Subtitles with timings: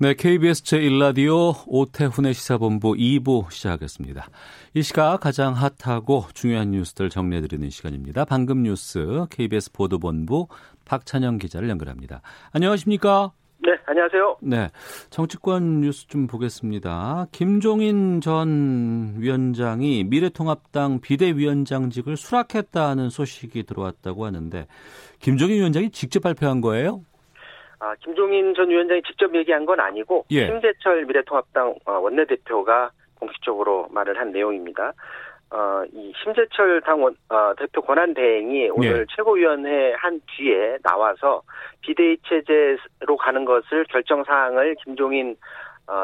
[0.00, 4.28] 네, KBS 제1라디오 오태훈의 시사본부 2부 시작하겠습니다.
[4.74, 8.24] 이 시각 가장 핫하고 중요한 뉴스들 정리해드리는 시간입니다.
[8.24, 10.46] 방금 뉴스 KBS 보도본부
[10.84, 12.22] 박찬영 기자를 연결합니다.
[12.52, 13.32] 안녕하십니까?
[13.60, 14.36] 네, 안녕하세요.
[14.40, 14.70] 네,
[15.10, 17.26] 정치권 뉴스 좀 보겠습니다.
[17.32, 24.68] 김종인 전 위원장이 미래통합당 비대위원장직을 수락했다는 소식이 들어왔다고 하는데
[25.18, 27.02] 김종인 위원장이 직접 발표한 거예요?
[27.80, 30.46] 아, 김종인 전 위원장이 직접 얘기한 건 아니고 예.
[30.46, 34.92] 심재철 미래통합당 어, 원내대표가 공식적으로 말을 한 내용입니다.
[35.50, 39.04] 어, 이 심재철 당 원, 어, 대표 권한 대행이 오늘 예.
[39.16, 41.42] 최고위원회 한 뒤에 나와서
[41.80, 45.36] 비대위 체제로 가는 것을 결정 사항을 김종인 어,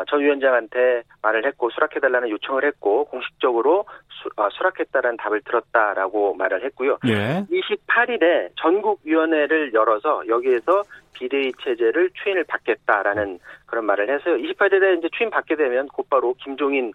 [0.09, 6.99] 전 위원장한테 말을 했고 수락해달라는 요청을 했고 공식적으로 수, 어, 수락했다라는 답을 들었다라고 말을 했고요.
[7.07, 7.45] 예.
[7.51, 10.83] 28일에 전국위원회를 열어서 여기에서
[11.15, 14.37] 비대위 체제를 추인을 받겠다라는 그런 말을 해서요.
[14.37, 16.93] 28일에 이제 추인 받게 되면 곧바로 김종인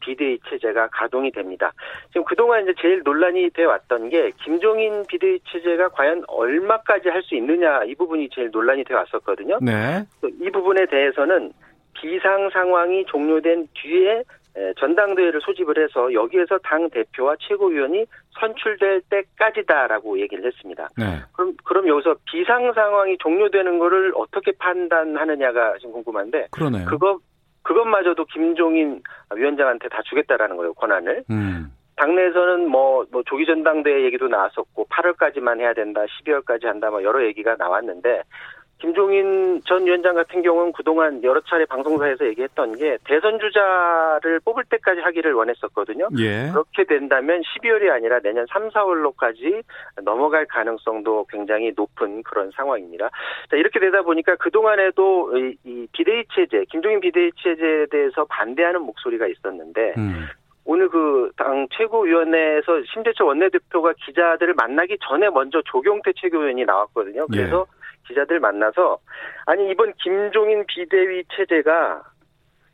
[0.00, 1.72] 비대위 체제가 가동이 됩니다.
[2.08, 7.36] 지금 그동안 이제 제일 논란이 돼 왔던 게 김종인 비대위 체제가 과연 얼마까지 할 수
[7.36, 9.58] 있느냐 이 부분이 제일 논란이 돼 왔었거든요.
[9.62, 10.04] 네.
[10.40, 11.52] 이 부분에 대해서는
[12.02, 18.04] 비상 상황이 종료된 뒤에 에, 전당대회를 소집을 해서 여기에서 당 대표와 최고위원이
[18.38, 20.88] 선출될 때까지다라고 얘기를 했습니다.
[20.98, 21.20] 네.
[21.32, 26.84] 그럼 그럼 여기서 비상 상황이 종료되는 거를 어떻게 판단하느냐가 지금 궁금한데 그러네요.
[26.84, 27.18] 그거
[27.62, 29.00] 그것마저도 김종인
[29.34, 31.24] 위원장한테 다 주겠다라는 거예요 권한을.
[31.30, 31.72] 음.
[31.96, 37.54] 당내에서는 뭐, 뭐 조기 전당대회 얘기도 나왔었고 8월까지만 해야 된다, 12월까지 한다, 뭐 여러 얘기가
[37.56, 38.22] 나왔는데
[38.82, 45.00] 김종인 전 위원장 같은 경우는 그동안 여러 차례 방송사에서 얘기했던 게 대선 주자를 뽑을 때까지
[45.00, 46.08] 하기를 원했었거든요.
[46.18, 46.50] 예.
[46.50, 49.62] 그렇게 된다면 12월이 아니라 내년 3, 4월로까지
[50.02, 53.08] 넘어갈 가능성도 굉장히 높은 그런 상황입니다.
[53.50, 59.28] 자, 이렇게 되다 보니까 그동안에도 이, 이 비대위 체제, 김종인 비대위 체제에 대해서 반대하는 목소리가
[59.28, 60.26] 있었는데 음.
[60.64, 67.26] 오늘 그 당 최고위원회에서 심재철 원내대표가 기자들을 만나기 전에 먼저 조경태 최고위원이 나왔거든요.
[67.26, 67.66] 그래서
[68.12, 68.98] 기자들 만나서
[69.46, 72.02] 아니 이번 김종인 비대위 체제가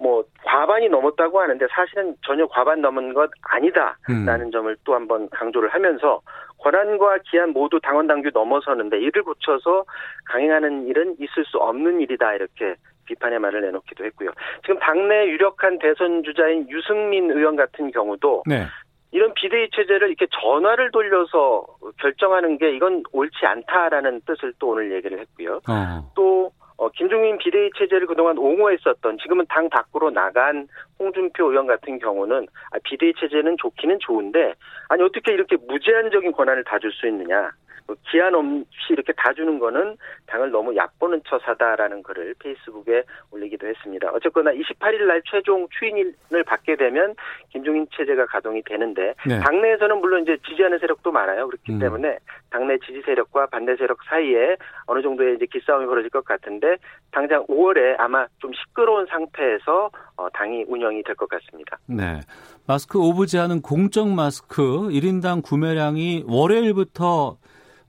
[0.00, 4.50] 뭐 과반이 넘었다고 하는데 사실은 전혀 과반 넘은 것 아니다라는 음.
[4.50, 6.20] 점을 또 한번 강조를 하면서
[6.58, 9.84] 권한과 기한 모두 당원 당규 넘어서는데 이를 고쳐서
[10.26, 12.74] 강행하는 일은 있을 수 없는 일이다 이렇게
[13.06, 14.30] 비판의 말을 내놓기도 했고요.
[14.62, 18.66] 지금 당내 유력한 대선 주자인 유승민 의원 같은 경우도 네.
[19.10, 21.64] 이런 비대위 체제를 이렇게 전화를 돌려서
[22.00, 25.60] 결정하는 게 이건 옳지 않다라는 뜻을 또 오늘 얘기를 했고요.
[25.68, 26.12] 어.
[26.14, 32.46] 또 어, 김종인 비대위 체제를 그동안 옹호했었던 지금은 당 밖으로 나간 홍준표 의원 같은 경우는
[32.70, 34.54] 아, 비대위 체제는 좋기는 좋은데
[34.88, 37.50] 아니 어떻게 이렇게 무제한적인 권한을 다 줄 수 있느냐.
[37.88, 44.10] 뭐 기한 없이 이렇게 다 주는 거는 당을 너무 얕보는 처사다라는 글을 페이스북에 올리기도 했습니다.
[44.12, 47.14] 어쨌거나 28일 날 최종 추인을 받게 되면
[47.48, 49.40] 김종인 체제가 가동이 되는데 네.
[49.40, 51.48] 당내에서는 물론 이제 지지하는 세력도 많아요.
[51.48, 51.78] 그렇기 음.
[51.78, 52.18] 때문에
[52.50, 54.56] 당내 지지 세력과 반대 세력 사이에
[54.86, 56.76] 어느 정도의 이제 기싸움이 벌어질 것 같은데
[57.10, 61.78] 당장 5월에 아마 좀 시끄러운 상태에서 어, 당이 운영이 될 것 같습니다.
[61.86, 62.20] 네.
[62.66, 67.38] 마스크 오브제하는 공적 마스크 1인당 구매량이 월요일부터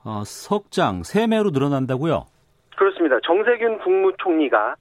[0.06, 2.26] 어, 석장 3매로 늘어난다고요?
[2.78, 3.20] 그렇습니다.
[3.24, 4.76] 정세균 국무총리가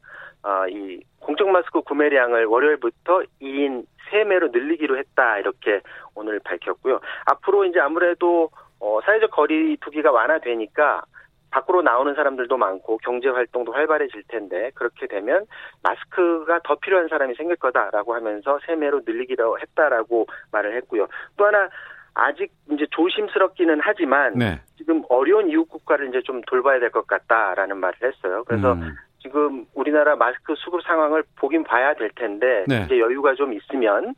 [0.44, 5.80] 어, 이 공적 마스크 구매량을 월요일부터 2인 3매로 늘리기로 했다 이렇게
[6.14, 7.00] 오늘 밝혔고요.
[7.26, 11.02] 앞으로 이제 아무래도 어, 사회적 거리 두기가 완화되니까
[11.50, 15.46] 밖으로 나오는 사람들도 많고 경제 활동도 활발해질 텐데 그렇게 되면
[15.82, 21.08] 마스크가 더 필요한 사람이 생길 거다라고 하면서 3매로 늘리기로 했다라고 말을 했고요.
[21.36, 21.68] 또 하나
[22.14, 24.60] 아직 이제 조심스럽기는 하지만 네.
[24.76, 28.44] 지금 어려운 이웃 국가를 이제 좀 돌봐야 될 것 같다라는 말을 했어요.
[28.46, 28.94] 그래서 음.
[29.20, 32.82] 지금 우리나라 마스크 수급 상황을 보긴 봐야 될 텐데 네.
[32.86, 34.14] 이제 여유가 좀 있으면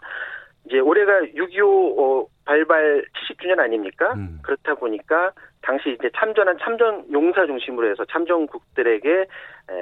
[0.67, 4.13] 이제 올해가 6.25 어, 발발 70주년 아닙니까?
[4.15, 4.39] 음.
[4.43, 5.33] 그렇다 보니까
[5.63, 9.27] 당시 이제 참전한 참전 용사 중심으로 해서 참전국들에게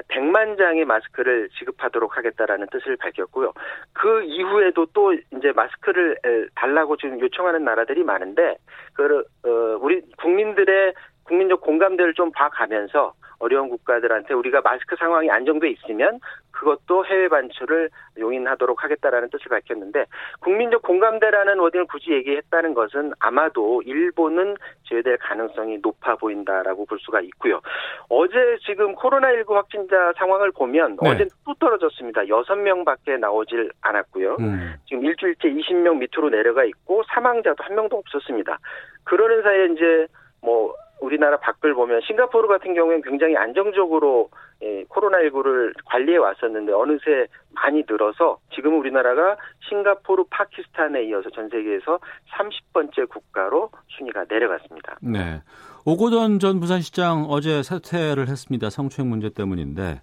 [0.08, 3.52] 100만 장의 마스크를 지급하도록 하겠다라는 뜻을 밝혔고요.
[3.92, 8.56] 그 이후에도 또 이제 마스크를 에, 달라고 지금 요청하는 나라들이 많은데
[8.92, 10.94] 그 어, 우리 국민들의
[11.24, 16.20] 국민적 공감대를 좀 봐가면서 어려운 국가들한테 우리가 마스크 상황이 안정돼 있으면
[16.50, 17.88] 그것도 해외 반출을
[18.18, 20.06] 용인하도록 하겠다라는 뜻을 밝혔는데
[20.40, 27.60] 국민적 공감대라는 워딩을 굳이 얘기했다는 것은 아마도 일본은 제외될 가능성이 높아 보인다라고 볼 수가 있고요.
[28.08, 31.10] 어제 지금 코로나19 확진자 상황을 보면 네.
[31.10, 32.22] 어제 또 떨어졌습니다.
[32.22, 34.36] 6명밖에 나오질 않았고요.
[34.40, 34.74] 음.
[34.86, 38.58] 지금 일주일째 20명 밑으로 내려가 있고 사망자도 한 명도 없었습니다.
[39.04, 40.06] 그러는 사이에 이제
[40.42, 44.30] 뭐 우리나라 밖을 보면 싱가포르 같은 경우에는 굉장히 안정적으로
[44.62, 49.36] 예, 코로나19를 관리해 왔었는데 어느새 많이 늘어서 지금 우리나라가
[49.68, 51.98] 싱가포르, 파키스탄에 이어서 전 세계에서
[52.32, 54.98] 30번째 국가로 순위가 내려갔습니다.
[55.00, 55.42] 네.
[55.86, 58.68] 오고돈 전 부산시장 어제 사퇴를 했습니다.
[58.68, 60.00] 성추행 문제 때문인데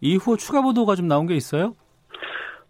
[0.00, 1.74] 이후 추가 보도가 좀 나온 게 있어요?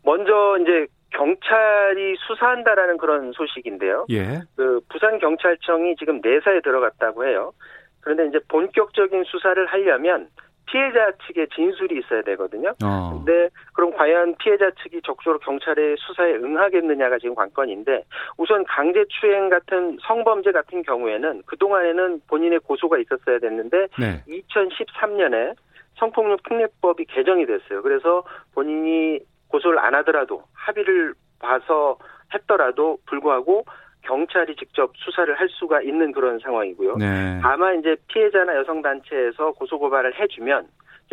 [0.04, 4.06] 먼저 이제 경찰이 수사한다라는 그런 소식인데요.
[4.10, 4.40] 예.
[4.56, 7.52] 그 부산 경찰청이 지금 내사에 들어갔다고 해요.
[8.00, 10.28] 그런데 이제 본격적인 수사를 하려면
[10.70, 12.74] 피해자 측의 진술이 있어야 되거든요.
[12.84, 13.10] 어.
[13.14, 18.04] 근데 그럼 과연 피해자 측이 적극적으로 경찰의 수사에 응하겠느냐가 지금 관건인데
[18.36, 24.22] 우선 강제추행 같은 성범죄 같은 경우에는 그동안에는 본인의 고소가 있었어야 됐는데 네.
[24.28, 25.54] 2013년에
[25.98, 27.82] 성폭력 특례법이 개정이 됐어요.
[27.82, 28.22] 그래서
[28.54, 31.98] 본인이 고소를 안 하더라도 합의를 봐서
[32.34, 33.64] 했더라도 불구하고
[34.02, 36.96] 경찰이 직접 수사를 할 수가 있는 그런 상황이고요.
[36.96, 37.38] 네.
[37.42, 40.68] 다만 이제 피해자나 여성 단체에서 고소 고발을 해주면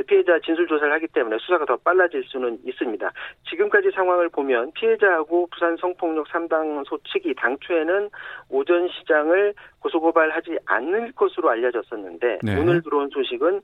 [0.08, 3.12] 피해자 진술 조사를 하기 때문에 수사가 더 빨라질 수는 있습니다.
[3.50, 8.10] 지금까지 상황을 보면 피해자하고 부산 성폭력 3당소 측이 당초에는
[8.50, 12.60] 오전 시장을 고소 고발하지 않을 것으로 알려졌었는데 네.
[12.60, 13.62] 오늘 들어온 소식은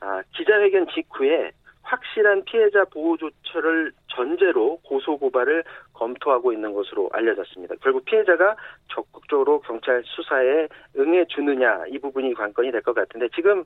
[0.00, 1.50] 아, 기자회견 직후에
[1.84, 7.74] 확실한 피해자 보호 조처를 전제로 고소 고발을 검토하고 있는 것으로 알려졌습니다.
[7.82, 8.56] 결국 피해자가
[8.88, 13.64] 적극적으로 경찰 수사에 응해 주느냐 이 부분이 관건이 될 것 같은데 지금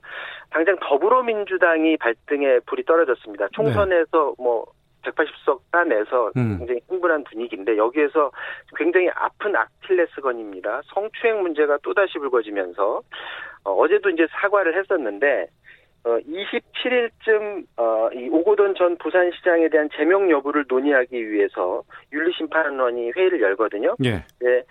[0.49, 3.49] 당장 더불어민주당이 발등에 불이 떨어졌습니다.
[3.53, 4.65] 총선에서 뭐
[5.03, 6.57] 180석 따내서 음.
[6.59, 8.31] 굉장히 흥분한 분위기인데 여기에서
[8.75, 10.81] 굉장히 아픈 아킬레스건입니다.
[10.93, 13.01] 성추행 문제가 또다시 불거지면서
[13.65, 15.47] 어, 어제도 이제 사과를 했었는데
[16.03, 23.95] 어, 27일쯤 어, 이 오고돈 전 부산시장에 대한 제명 여부를 논의하기 위해서 윤리심판원이 회의를 열거든요.
[24.03, 24.23] 예.
[24.39, 24.63] 네,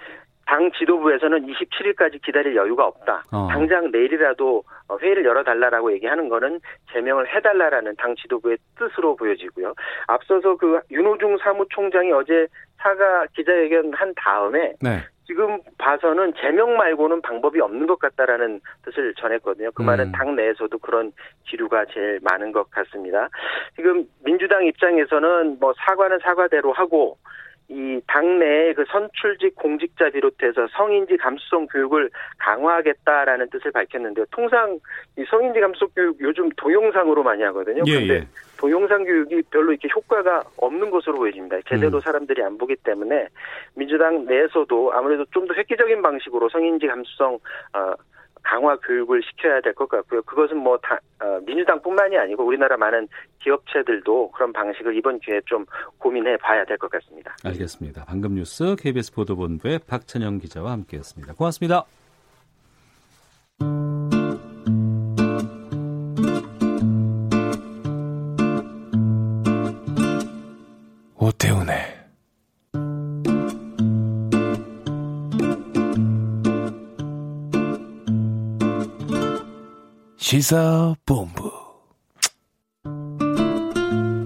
[0.48, 3.22] 당 지도부에서는 27일까지 기다릴 여유가 없다.
[3.30, 3.48] 어.
[3.50, 6.60] 당장 내일이라도 어, 회의를 열어달라라고 얘기하는 거는
[6.90, 9.74] 제명을 해달라라는 당 지도부의 뜻으로 보여지고요.
[10.06, 12.46] 앞서서 그 윤호중 사무총장이 어제
[12.78, 15.00] 사과 기자회견 한 다음에 네.
[15.28, 19.70] 지금 봐서는 제명 말고는 방법이 없는 것 같다라는 뜻을 전했거든요.
[19.72, 20.12] 그 말은 음.
[20.12, 21.12] 당 내에서도 그런
[21.44, 23.28] 기류가 제일 많은 것 같습니다.
[23.76, 27.18] 지금 민주당 입장에서는 뭐 사과는 사과대로 하고
[27.68, 32.08] 이 당내의 그 선출직 공직자 비롯해서 성인지 감수성 교육을
[32.38, 34.24] 강화하겠다라는 뜻을 밝혔는데요.
[34.30, 34.78] 통상
[35.18, 37.82] 이 성인지 감수성 교육 요즘 동영상으로 많이 하거든요.
[37.86, 38.26] 예, 그런데 예.
[38.58, 41.58] 동영상 교육이 별로 이렇게 효과가 없는 것으로 보여집니다.
[41.68, 42.00] 제대로 음.
[42.00, 43.28] 사람들이 안 보기 때문에
[43.74, 47.34] 민주당 내에서도 아무래도 좀 더 획기적인 방식으로 성인지 감수성
[47.72, 47.92] 어,
[48.42, 50.22] 강화 교육을 시켜야 될 것 같고요.
[50.22, 53.08] 그것은 뭐 다, 어, 민주당뿐만이 아니고 우리나라 많은
[53.40, 55.64] 기업체들도 그런 방식을 이번 기회에 좀
[55.98, 57.34] 고민해 봐야 될 것 같습니다.
[57.44, 58.04] 알겠습니다.
[58.06, 61.34] 방금 뉴스 KBS 보도본부의 박찬영 기자와 함께했습니다.
[61.34, 61.84] 고맙습니다.
[71.20, 71.98] 오태훈의
[80.16, 81.57] 시사본부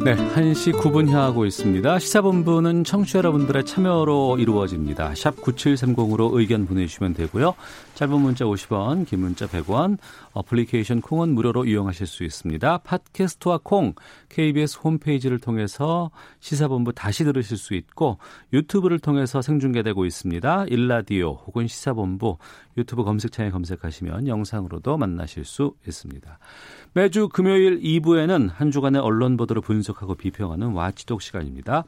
[0.04, 2.00] 네, 1시 9분 향하고 있습니다.
[2.00, 5.14] 시사본부는 청취자 여러분들의 참여로 이루어집니다.
[5.14, 7.54] 샵 9730으로 의견 보내주시면 되고요.
[7.94, 9.98] 짧은 문자 50원, 긴 문자 100원,
[10.32, 12.78] 어플리케이션 콩은 무료로 이용하실 수 있습니다.
[12.78, 13.94] 팟캐스트와 콩,
[14.28, 18.18] KBS 홈페이지를 통해서 시사본부 다시 들으실 수 있고
[18.52, 20.64] 유튜브를 통해서 생중계되고 있습니다.
[20.68, 22.38] 일라디오 혹은 시사본부
[22.76, 26.38] 유튜브 검색창에 검색하시면 영상으로도 만나실 수 있습니다.
[26.94, 31.84] 매주 금요일 2부에는 한 주간의 언론 보도를 분석하고 비평하는 와치독 시간입니다.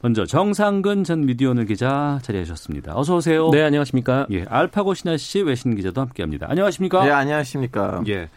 [0.00, 2.96] 먼저 정상근 전 미디어오늘 기자 자리하셨습니다.
[2.96, 3.50] 어서 오세요.
[3.50, 4.26] 네, 안녕하십니까?
[4.30, 6.46] 예, 알파고 신하 씨 외신 기자도 함께합니다.
[6.50, 7.04] 안녕하십니까?
[7.04, 8.02] 네, 안녕하십니까?
[8.08, 8.28] 예.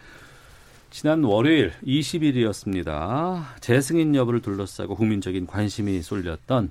[0.91, 3.43] 지난 월요일 20일이었습니다.
[3.59, 6.69] 재승인 여부를 둘러싸고 국민적인 관심이 쏠렸던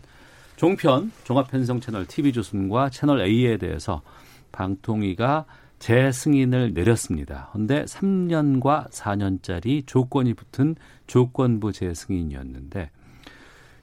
[0.56, 4.00] 종편 종합편성 채널 TV조선과 채널 A에 대해서
[4.54, 5.44] 방통위가
[5.78, 7.50] 재승인을 내렸습니다.
[7.52, 12.90] 그런데 3년과 4년짜리 조건이 붙은 조건부 재승인이었는데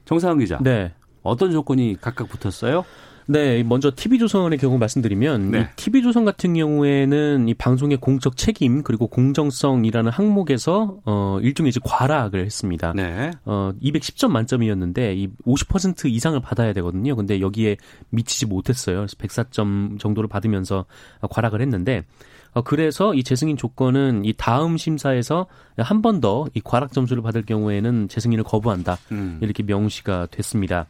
[0.04, 0.92] 정상훈 기자, 네.
[1.22, 2.84] 어떤 조건이 각각 붙었어요?
[3.26, 5.60] 네, 먼저 TV조선의 경우 말씀드리면 네.
[5.60, 12.44] 이 TV조선 같은 경우에는 이 방송의 공적 책임 그리고 공정성이라는 항목에서 어 일종의 이제 과락을
[12.44, 12.92] 했습니다.
[12.94, 13.30] 네.
[13.44, 17.14] 어 210점 만점이었는데 이 50% 이상을 받아야 되거든요.
[17.16, 17.76] 근데 여기에
[18.10, 19.06] 미치지 못했어요.
[19.06, 20.84] 그래서 104점 정도를 받으면서
[21.30, 22.04] 과락을 했는데
[22.54, 25.46] 어, 그래서 이 재승인 조건은 이 다음 심사에서
[25.78, 28.98] 한 번 더 이 과락 점수를 받을 경우에는 재승인을 거부한다.
[29.12, 29.38] 음.
[29.40, 30.86] 이렇게 명시가 됐습니다.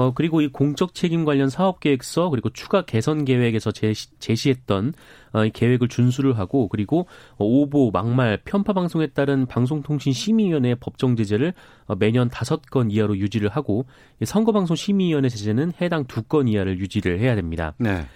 [0.00, 4.94] 어, 그리고 이 공적 책임 관련 사업 계획서 그리고 추가 개선 계획에서 제시, 제시했던
[5.32, 7.00] 어, 이 계획을 준수를 하고 그리고
[7.36, 11.52] 어, 오보, 막말, 편파 방송에 따른 방송통신 심의위원회 법정 제재를
[11.86, 13.84] 어, 매년 다섯 건 이하로 유지를 하고
[14.22, 17.74] 이 선거방송 심의위원회 제재는 해당 두 건 이하를 유지를 해야 됩니다.
[17.78, 18.06] 네.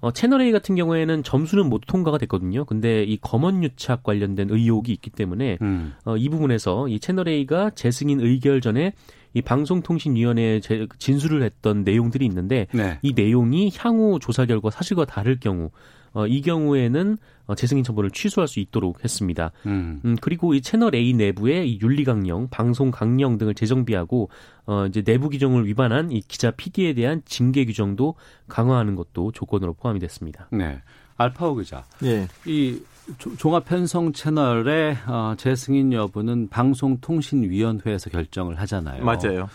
[0.00, 2.64] 어, 채널A 같은 경우에는 점수는 모두 통과가 됐거든요.
[2.66, 5.94] 근데 이 검언 유착 관련된 의혹이 있기 때문에 음.
[6.04, 8.92] 어, 이 부분에서 이 채널A가 재승인 의결 전에
[9.34, 12.98] 이 방송통신위원회에 제- 진술을 했던 내용들이 있는데 네.
[13.02, 15.70] 이 내용이 향후 조사 결과 사실과 다를 경우
[16.14, 19.50] 어, 이 경우에는 어, 재승인 처분을 취소할 수 있도록 했습니다.
[19.64, 20.00] 음.
[20.04, 24.28] 음, 그리고 이 채널 A 내부에 이 윤리 강령, 방송 강령 등을 재정비하고
[24.66, 28.14] 어, 이제 내부 규정을 위반한 이 기자 PD에 대한 징계 규정도
[28.46, 30.48] 강화하는 것도 조건으로 포함이 됐습니다.
[30.52, 30.80] 네.
[31.16, 31.84] 알파오 기자.
[32.04, 32.26] 예.
[32.46, 32.91] 이 조-
[33.36, 39.04] 종합 편성 채널의 어, 재승인 여부는 방송통신위원회에서 결정을 하잖아요.
[39.04, 39.48] 맞아요.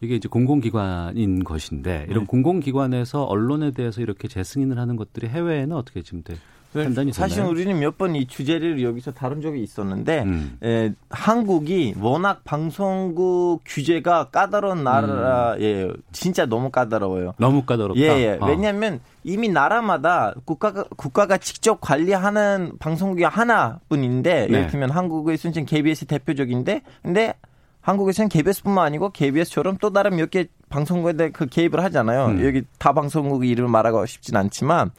[0.00, 2.26] 이게 이제 공공기관인 것인데 이런 네.
[2.26, 6.34] 공공기관에서 언론에 대해서 이렇게 재승인을 하는 것들이 해외에는 어떻게 지금 돼?
[6.72, 7.50] 판단이 사실 되나요?
[7.50, 10.58] 우리는 몇 번 이 주제를 여기서 다룬 적이 있었는데 음.
[10.62, 17.34] 에, 한국이 워낙 방송국 규제가 까다로운 나라에 진짜 너무 까다로워요.
[17.38, 18.00] 너무 까다롭다.
[18.00, 18.38] 예, 예.
[18.40, 18.46] 어.
[18.46, 24.54] 왜냐하면 이미 나라마다 국가가 국가가 직접 관리하는 방송국이 하나뿐인데 네.
[24.56, 27.34] 예를 들면 한국의 순천 KBS 대표적인데 근데
[27.82, 32.26] 한국에서는 KBS뿐만 아니고 KBS처럼 또 다른 몇 개 방송국에 대해 그 개입을 하잖아요.
[32.26, 32.44] 음.
[32.46, 34.90] 여기 다 방송국 이름을 말하고 싶진 않지만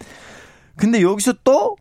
[0.81, 1.77] 근데 여기서 또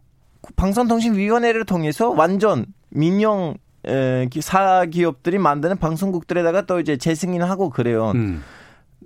[0.56, 3.54] 방송통신위원회를 통해서 완전 민영
[3.86, 8.12] 에, 기- 사기업들이 만드는 방송국들에다가 또 이제 재승인 하고 그래요.
[8.14, 8.42] 음.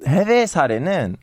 [0.07, 1.17] 해외 사례는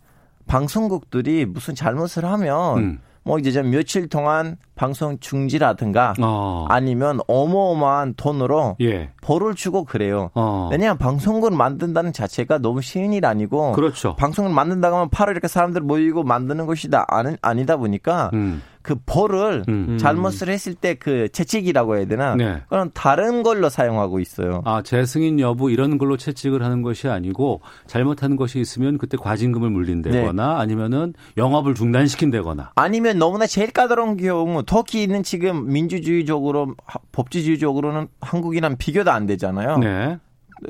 [0.47, 2.99] 방송국들이 무슨 잘못을 하면 음.
[3.23, 6.65] 뭐 이제 좀 며칠 동안 방송 중지라든가 어.
[6.69, 9.11] 아니면 어마어마한 돈으로 예.
[9.21, 10.31] 벌을 주고 그래요.
[10.33, 10.69] 어.
[10.71, 14.15] 왜냐하면 방송국을 만든다는 자체가 너무 쉬운 일 아니고 그렇죠.
[14.15, 18.61] 방송을 만든다고 하면 바로 이렇게 사람들 모이고 만드는 것이 다 아니, 아니다 보니까 음.
[18.81, 19.97] 그 벌을 음.
[19.99, 22.61] 잘못을 했을 때 그 채찍이라고 해야 되나 네.
[22.69, 24.61] 그런 다른 걸로 사용하고 있어요.
[24.65, 30.59] 아, 재승인 여부 이런 걸로 채찍을 하는 것이 아니고 잘못하는 것이 있으면 그때 과징금을 물린다거나
[30.59, 32.71] 아니면은 영업을 중단시킨다거나.
[32.75, 39.77] 아니면 너무나 제일 까다로운 경우 터키는 지금 민주주의적으로 하- 법치주의적으로는 한국이랑 비교도 안 되잖아요.
[39.77, 40.17] 네.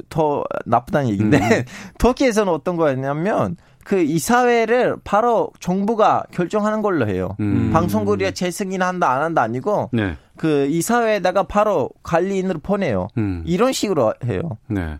[0.07, 1.63] 더 나쁘다는 얘기인데 음.
[1.99, 7.35] 터키에서는 어떤 거였냐면 그 이사회를 바로 정부가 결정하는 걸로 해요.
[7.39, 7.71] 음.
[7.73, 10.17] 방송국이 재승인 한다 안 한다 아니고 네.
[10.37, 13.07] 그 이사회에다가 바로 관리인으로 보내요.
[13.17, 13.43] 음.
[13.45, 14.41] 이런 식으로 해요.
[14.67, 14.97] 네.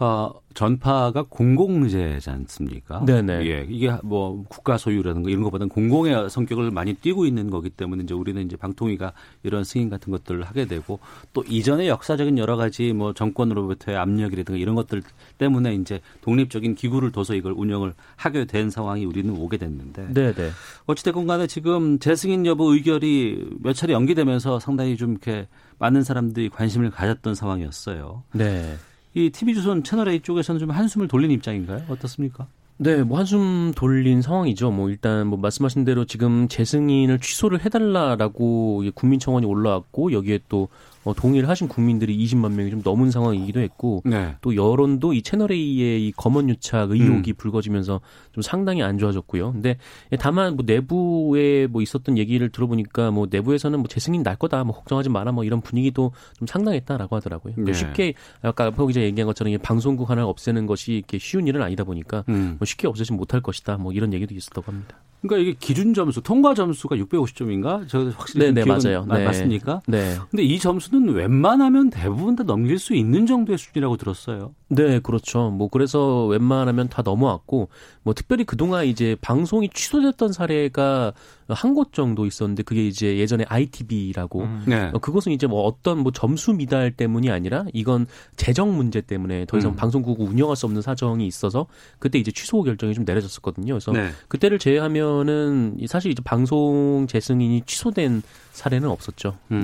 [0.00, 3.04] 어, 전파가 공공재지 않습니까?
[3.04, 3.46] 네네.
[3.46, 3.66] 예.
[3.68, 8.44] 이게 뭐 국가 소유라든가 이런 것보다는 공공의 성격을 많이 띠고 있는 거기 때문에 이제 우리는
[8.44, 9.12] 이제 방통위가
[9.42, 11.00] 이런 승인 같은 것들을 하게 되고
[11.32, 15.02] 또 이전의 역사적인 여러 가지 뭐 정권으로부터의 압력이라든가 이런 것들
[15.38, 20.50] 때문에 이제 독립적인 기구를 둬서 이걸 운영을 하게 된 상황이 우리는 오게 됐는데 네, 네.
[20.86, 26.90] 어찌됐건 간에 지금 재승인 여부 의결이 몇 차례 연기되면서 상당히 좀 이렇게 많은 사람들이 관심을
[26.90, 28.22] 가졌던 상황이었어요.
[28.32, 28.76] 네.
[29.18, 31.82] 이 TV조선 채널A 쪽에서는 좀 한숨을 돌린 입장인가요?
[31.88, 32.46] 어떻습니까?
[32.76, 34.70] 네, 뭐 한숨 돌린 상황이죠.
[34.70, 40.68] 뭐 일단 뭐 말씀하신 대로 지금 재승인을 취소를 해달라라고 이 국민청원이 올라왔고 여기에 또
[41.08, 44.36] 어, 동의를 하신 국민들이 20만 명이 좀 넘은 상황이기도 했고 네.
[44.42, 49.52] 또 여론도 이 채널 A의 이 검언 유착 의혹이 불거지면서 좀 상당히 안 좋아졌고요.
[49.52, 49.78] 근데
[50.18, 55.08] 다만 뭐 내부에 뭐 있었던 얘기를 들어보니까 뭐 내부에서는 뭐 재승인 날 거다, 뭐 걱정하지
[55.08, 57.54] 마라, 뭐 이런 분위기도 좀 상당했다라고 하더라고요.
[57.54, 57.72] 또 네.
[57.72, 58.12] 쉽게
[58.42, 62.24] 아까 앞에 기자 얘기한 것처럼 이 방송국 하나를 없애는 것이 이렇게 쉬운 일은 아니다 보니까
[62.28, 62.56] 음.
[62.58, 64.98] 뭐 쉽게 없애지 못할 것이다, 뭐 이런 얘기도 있었다고 합니다.
[65.20, 67.86] 그러니까 이게 기준 점수, 통과 점수가 650점인가?
[67.88, 69.04] 저 확실히 네, 네, 맞아요.
[69.06, 69.24] 나- 네.
[69.24, 69.80] 맞습니까?
[69.88, 74.54] 네, 근데 이 점수는 웬만하면 대부분 다 넘길 수 있는 정도의 수준이라고 들었어요.
[74.70, 75.50] 네, 그렇죠.
[75.50, 77.68] 뭐 그래서 웬만하면 다 넘어왔고
[78.02, 81.12] 뭐 특별히 그동안 이제 방송이 취소됐던 사례가
[81.48, 84.90] 한 곳 정도 있었는데 그게 이제 예전에 ITV라고 네.
[84.92, 88.06] 어, 그것은 이제 뭐 어떤 뭐 점수 미달 때문이 아니라 이건
[88.36, 89.76] 재정 문제 때문에 더 이상 음.
[89.76, 91.66] 방송국을 운영할 수 없는 사정이 있어서
[91.98, 93.72] 그때 이제 취소 결정이 좀 내려졌었거든요.
[93.74, 94.10] 그래서 네.
[94.28, 98.22] 그때를 제외하면은 이 사실 이제 방송 재승인이 취소된
[98.52, 99.38] 사례는 없었죠.
[99.48, 99.58] 네.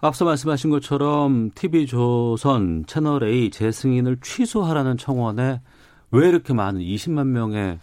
[0.00, 0.06] 음.
[0.06, 5.60] 앞서 말씀하신 것처럼 TV조선 채널A 재승인을 취소하라는 청원에
[6.10, 7.78] 왜 이렇게 많은 20만 명의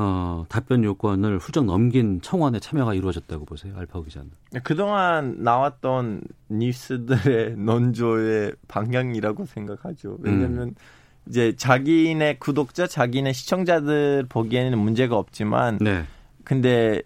[0.00, 4.30] 어, 답변 요건을 훌쩍 넘긴 청원에 참여가 이루어졌다고 보세요, 알파고 기자는.
[4.62, 10.18] 그동안 나왔던 뉴스들의 논조의 방향이라고 생각하죠.
[10.20, 10.74] 왜냐하면 음.
[11.28, 16.04] 이제 자기네 구독자, 자기네 시청자들 보기에는 문제가 없지만, 네.
[16.48, 17.02] 근데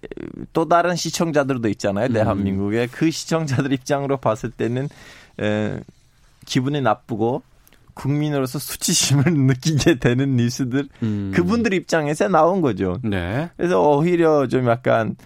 [0.52, 2.12] 또 다른 시청자들도 있잖아요, 음.
[2.12, 4.88] 대한민국에 그 시청자들 입장으로 봤을 때는
[5.40, 5.80] 에,
[6.46, 7.42] 기분이 나쁘고
[7.94, 11.32] 국민으로서 수치심을 느끼게 되는 뉴스들 음.
[11.34, 12.98] 그분들 입장에서 나온 거죠.
[13.02, 13.50] 네.
[13.56, 15.16] 그래서 오히려 좀 약간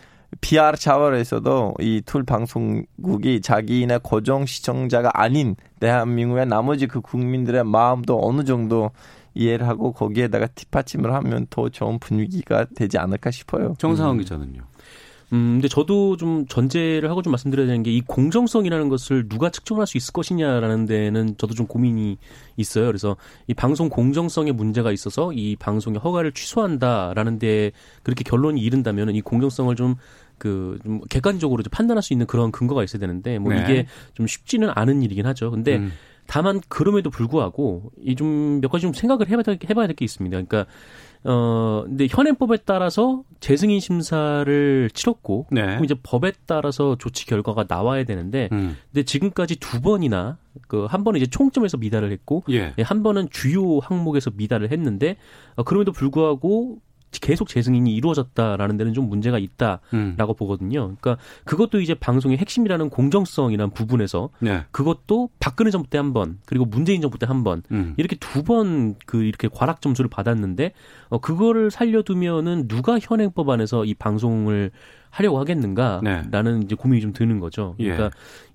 [0.41, 8.45] PR 차원에서도 이 툴 방송국이 자기네 고정 시청자가 아닌 대한민국의 나머지 그 국민들의 마음도 어느
[8.45, 8.91] 정도
[9.37, 13.75] 이해를 하고 거기에다가 뒷받침을 하면 더 좋은 분위기가 되지 않을까 싶어요.
[13.79, 14.19] 정상훈 음.
[14.21, 14.63] 기자는요.
[15.33, 19.87] 음, 근데 저도 좀 전제를 하고 좀 말씀드려야 되는 게 이 공정성이라는 것을 누가 측정할
[19.87, 22.17] 수 있을 것이냐라는 데는 저도 좀 고민이
[22.57, 22.87] 있어요.
[22.87, 23.17] 그래서
[23.49, 27.73] 이 방송 공정성에 문제가 있어서 이 방송의 허가를 취소한다라는 데
[28.05, 29.97] 그렇게 결론이 이른다면 이 공정성을 좀
[30.39, 33.63] 그, 좀 객관적으로 좀 판단할 수 있는 그런 근거가 있어야 되는데, 뭐 네.
[33.63, 35.51] 이게 좀 쉽지는 않은 일이긴 하죠.
[35.51, 35.93] 근데 음.
[36.27, 40.35] 다만 그럼에도 불구하고 이 좀 몇 가지 좀 생각을 해봐야, 해봐야 될 게 있습니다.
[40.35, 40.67] 그러니까
[41.25, 45.63] 어, 근데 현행법에 따라서 재승인 심사를 치렀고, 네.
[45.63, 48.77] 그럼 이제 법에 따라서 조치 결과가 나와야 되는데, 음.
[48.93, 52.75] 근데 지금까지 두 번이나 그 한 번은 이제 총점에서 미달을 했고, 예.
[52.79, 52.83] 예.
[52.83, 55.17] 한 번은 주요 항목에서 미달을 했는데,
[55.57, 56.79] 어, 그럼에도 불구하고
[57.13, 60.17] 계속 재승인이 이루어졌다라는 데는 좀 문제가 있다라고 음.
[60.37, 60.95] 보거든요.
[61.01, 64.65] 그러니까 그것도 이제 방송의 핵심이라는 공정성이라는 부분에서 네.
[64.71, 67.95] 그것도 박근혜 정부 때 한 번, 그리고 문재인 정부 때 한 번, 음.
[67.97, 70.73] 이렇게 두 번 그 이렇게 과락 점수를 받았는데
[71.09, 74.71] 어 그거를 살려두면은 누가 현행법 안에서 이 방송을
[75.17, 76.65] 하려고 하겠는가라는 네.
[76.65, 77.75] 이제 고민이 좀 드는 거죠.
[77.79, 77.85] 예.
[77.85, 78.11] 그러니까 예.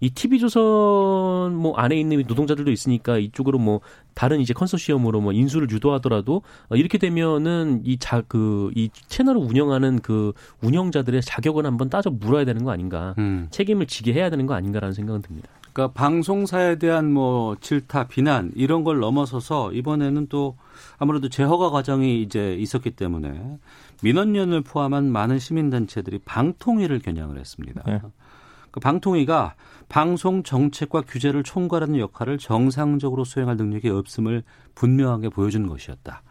[0.05, 3.81] 이 TV조선 뭐 안에 있는 노동자들도 있으니까 이쪽으로 뭐
[4.13, 9.99] 다른 이제 컨소시엄으로 뭐 인수를 유도하더라도 어 이렇게 되면은 이 자 그 이 채널을 운영하는
[10.01, 13.15] 그 운영자들의 자격은 한번 따져 물어야 되는 거 아닌가.
[13.17, 13.47] 음.
[13.49, 15.49] 책임을 지게 해야 되는 거 아닌가라는 생각은 듭니다.
[15.73, 20.57] 그러니까 방송사에 대한 뭐 질타, 비난 이런 걸 넘어서서 이번에는 또
[20.97, 23.59] 아무래도 재허가 과정이 이제 있었기 때문에
[24.03, 27.83] 민원연을 포함한 많은 시민단체들이 방통위를 겨냥을 했습니다.
[27.85, 28.01] 네.
[28.71, 29.55] 그 방통위가
[29.89, 34.43] 방송 정책과 규제를 총괄하는 역할을 정상적으로 수행할 능력이 없음을
[34.75, 36.21] 분명하게 보여준 것이었다.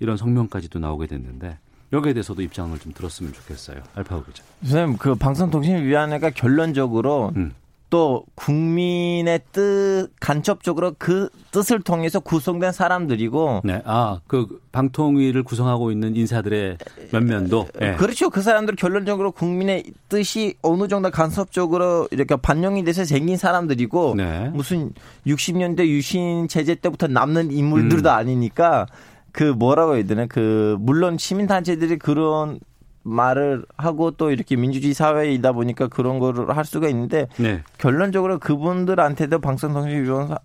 [0.00, 1.58] 이런 성명까지도 나오게 됐는데
[1.92, 3.82] 여기에 대해서도 입장을 좀 들었으면 좋겠어요.
[3.94, 4.42] 알파고 기자.
[4.62, 7.52] 선생님, 그 방송통신위원회가 결론적으로 음.
[7.94, 13.82] 또 국민의 뜻 간접적으로 그 뜻을 통해서 구성된 사람들이고 네.
[13.84, 16.78] 아, 그 방통위를 구성하고 있는 인사들의
[17.12, 17.94] 면면도 네.
[17.94, 18.30] 그렇죠.
[18.30, 24.50] 그 사람들 결론적으로 국민의 뜻이 어느 정도 간섭적으로 이렇게 반영이 돼서 생긴 사람들이고 네.
[24.52, 24.90] 무슨
[25.28, 28.12] 60년대 유신 제재 때부터 남는 인물들도 음.
[28.12, 28.86] 아니니까
[29.30, 32.58] 그 뭐라고 해야 되나 그 물론 시민 단체들이 그런
[33.04, 37.62] 말을 하고 또 이렇게 민주주의 사회이다 보니까 그런 거를 할 수가 있는데 네.
[37.78, 40.36] 결론적으로 그분들한테도 방송통신 위원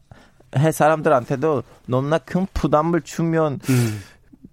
[0.58, 4.00] 회 사람들한테도 너무나 큰 부담을 주면 음.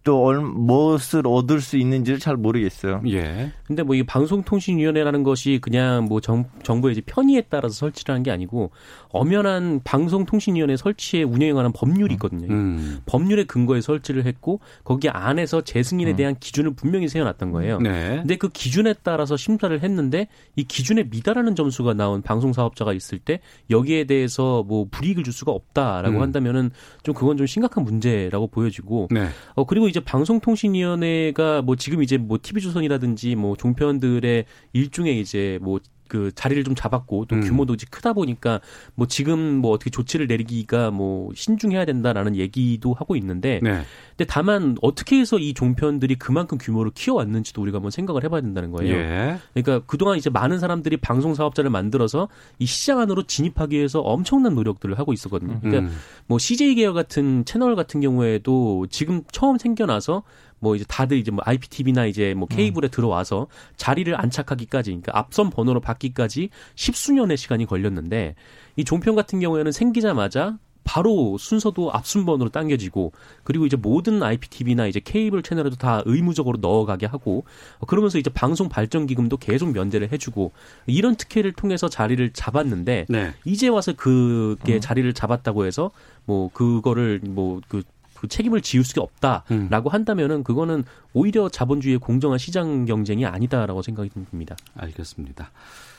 [0.05, 3.03] 또 무엇을 얻을 수 있는지를 잘 모르겠어요.
[3.09, 3.51] 예.
[3.67, 8.31] 근데 뭐 이 방송통신위원회라는 것이 그냥 뭐 정, 정부의 이제 편의에 따라서 설치를 하는 게
[8.31, 8.71] 아니고
[9.11, 12.47] 엄연한 방송통신위원회 설치에 운영에 관한 법률이 있거든요.
[12.49, 13.01] 음.
[13.07, 16.17] 법률에 근거에 설치를 했고 거기 안에서 재승인에 음.
[16.17, 17.79] 대한 기준을 분명히 세워놨던 거예요.
[17.81, 18.17] 네.
[18.17, 23.41] 근데 그 기준에 따라서 심사를 했는데 이 기준에 미달하는 점수가 나온 방송 사업자가 있을 때
[23.71, 26.23] 여기에 대해서 뭐 불이익을 줄 수가 없다라고 음.
[26.23, 26.71] 한다면은
[27.03, 29.29] 좀 그건 좀 심각한 문제라고 보여지고 네.
[29.55, 36.31] 어 그리고 이제 방송통신위원회가 뭐 지금 이제 뭐 TV조선이라든지 뭐 종편들의 일종의 이제 뭐 그
[36.35, 37.41] 자리를 좀 잡았고 또 음.
[37.41, 37.77] 규모도 음.
[37.91, 38.61] 크다 보니까
[38.95, 43.83] 뭐 지금 뭐 어떻게 조치를 내리기가 뭐 신중해야 된다라는 얘기도 하고 있는데 네.
[44.17, 48.95] 근데 다만 어떻게 해서 이 종편들이 그만큼 규모를 키워왔는지도 우리가 한번 생각을 해봐야 된다는 거예요.
[48.95, 49.39] 예.
[49.53, 54.99] 그러니까 그동안 이제 많은 사람들이 방송 사업자를 만들어서 이 시장 안으로 진입하기 위해서 엄청난 노력들을
[54.99, 55.61] 하고 있었거든요.
[55.61, 55.97] 그러니까 음.
[56.27, 60.23] 뭐 CJ 계열 같은 채널 같은 경우에도 지금 처음 생겨나서
[60.59, 62.91] 뭐 이제 다들 이제 뭐 IPTV나 이제 뭐 케이블에 음.
[62.91, 68.35] 들어와서 자리를 안착하기까지 그러니까 앞선 번호로 받기까지 십수년의 시간이 걸렸는데
[68.77, 75.43] 이 종편 같은 경우에는 생기자마자 바로 순서도 앞순번으로 당겨지고 그리고 이제 모든 IPTV나 이제 케이블
[75.43, 77.45] 채널에도 다 의무적으로 넣어가게 하고
[77.89, 80.53] 그러면서 이제 방송 발전 기금도 계속 면제를 해주고
[80.87, 83.35] 이런 특혜를 통해서 자리를 잡았는데 네.
[83.45, 84.81] 이제 와서 그게 음.
[84.81, 85.91] 자리를 잡았다고 해서
[86.25, 87.83] 뭐 그거를 뭐 그
[88.27, 89.93] 그 책임을 지울 수가 없다라고 음.
[89.93, 94.57] 한다면은 그거는 오히려 자본주의의 공정한 시장 경쟁이 아니다라고 생각이 듭니다.
[94.75, 95.51] 알겠습니다.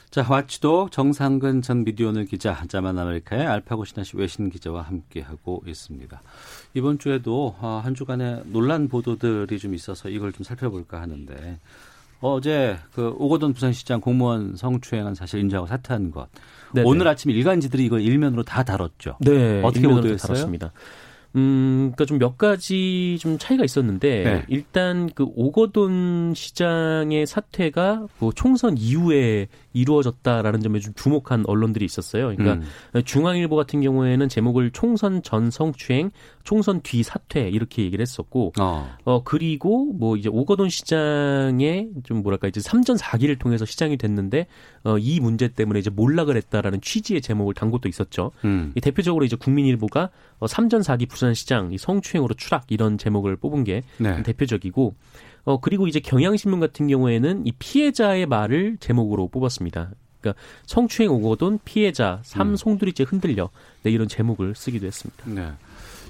[0.09, 6.21] 자, 와치도 정상근 전 미디어오늘 기자, 자만 아메리카의 알파고 신하시 외신 기자와 함께하고 있습니다.
[6.75, 11.59] 이번 주에도 어, 한 주간의 논란 보도들이 좀 있어서 이걸 좀 살펴볼까 하는데
[12.19, 16.29] 어제 그 오거돈 부산시장 공무원 성추행한 사실 인정하고 사퇴한 것.
[16.73, 16.87] 네네.
[16.87, 19.17] 오늘 아침 일간지들이 이걸 일면으로 다 다뤘죠.
[19.19, 20.27] 네, 어떻게 보도했어요?
[20.27, 20.71] 다뤘습니다.
[21.35, 24.43] 음, 그러니까 좀 몇 가지 좀 차이가 있었는데 네.
[24.47, 32.35] 일단 그 오거돈 시장의 사태가 뭐 총선 이후에 이루어졌다라는 점에 좀 주목한 언론들이 있었어요.
[32.35, 33.03] 그러니까 음.
[33.03, 36.11] 중앙일보 같은 경우에는 제목을 총선 전 성추행,
[36.43, 42.47] 총선 뒤 사퇴 이렇게 얘기를 했었고, 어, 어 그리고 뭐 이제 오거돈 시장의 좀 뭐랄까
[42.47, 44.47] 이제 3전 4기를 통해서 시장이 됐는데
[44.83, 48.31] 어, 이 문제 때문에 이제 몰락을 했다라는 취지의 제목을 단 것도 있었죠.
[48.45, 48.71] 음.
[48.75, 50.09] 이 대표적으로 이제 국민일보가
[50.39, 54.23] 어, 3전 4기 부산시장 이 성추행으로 추락 이런 제목을 뽑은 게 네.
[54.23, 54.95] 대표적이고
[55.47, 59.91] 어, 그리고 이제 경향신문 같은 경우에는 이 피해자의 말을 제목으로 뽑았습니다.
[60.19, 62.55] 그러니까 성추행 오거돈 피해자 삼 음.
[62.57, 63.49] 송두리째 흔들려
[63.83, 65.23] 네, 이런 제목을 쓰기도 했습니다.
[65.25, 65.53] 네.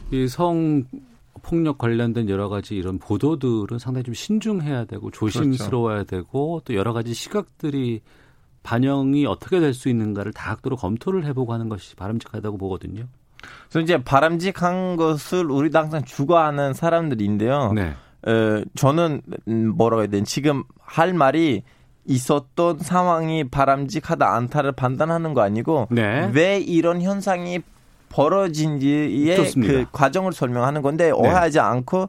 [0.09, 0.85] 이성
[1.43, 6.09] 폭력 관련된 여러 가지 이런 보도들은 상당히 좀 신중해야 되고 조심스러워야 그렇죠.
[6.09, 8.01] 되고 또 여러 가지 시각들이
[8.63, 13.05] 반영이 어떻게 될 수 있는가를 다각도로 검토를 해보고 하는 것이 바람직하다고 보거든요.
[13.69, 17.73] 그래서 이제 바람직한 것을 우리도 항상 주거하는 사람들인데요.
[17.73, 17.95] 네.
[18.25, 19.21] 에, 저는
[19.75, 21.63] 뭐라고 해야 되나 지금 할 말이
[22.05, 26.29] 있었던 상황이 바람직하다 않다를 판단하는 거 아니고 네.
[26.33, 27.59] 왜 이런 현상이
[28.09, 29.73] 벌어진지의 좋습니다.
[29.73, 31.11] 그 과정을 설명하는 건데 네.
[31.11, 32.07] 오해하지 않고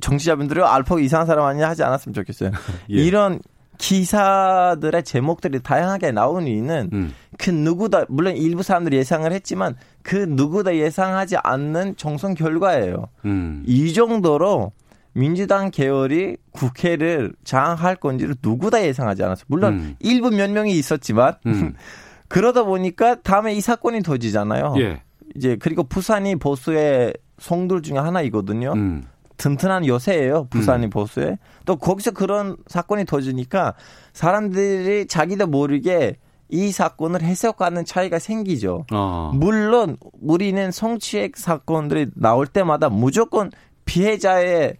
[0.00, 2.50] 정치자분들이 알파 이상한 사람 아니냐 하지 않았으면 좋겠어요.
[2.90, 2.94] 예.
[2.94, 3.40] 이런
[3.78, 7.14] 기사들의 제목들이 다양하게 나오는 이유는 음.
[7.38, 13.06] 그 누구다 물론 일부 사람들이 예상을 했지만 그 누구다 예상하지 않는 정선 결과예요.
[13.24, 13.62] 음.
[13.66, 14.72] 이 정도로
[15.12, 19.44] 민주당 계열이 국회를 장악할 건지를 누구 다 예상하지 않았어요.
[19.48, 19.96] 물론 음.
[20.00, 21.74] 일부 몇 명이 있었지만 음.
[22.28, 24.74] 그러다 보니까 다음에 이 사건이 터지잖아요.
[24.78, 25.02] 예.
[25.34, 28.72] 이제 그리고 부산이 보수의 송들 중에 하나이거든요.
[28.72, 29.04] 음.
[29.36, 30.48] 튼튼한 요새예요.
[30.50, 30.90] 부산이 음.
[30.90, 31.38] 보수에.
[31.64, 33.74] 또 거기서 그런 사건이 터지니까
[34.12, 36.16] 사람들이 자기도 모르게
[36.50, 38.84] 이 사건을 해석하는 차이가 생기죠.
[38.92, 39.30] 어.
[39.34, 43.50] 물론 우리는 성취액 사건들이 나올 때마다 무조건
[43.84, 44.76] 피해자의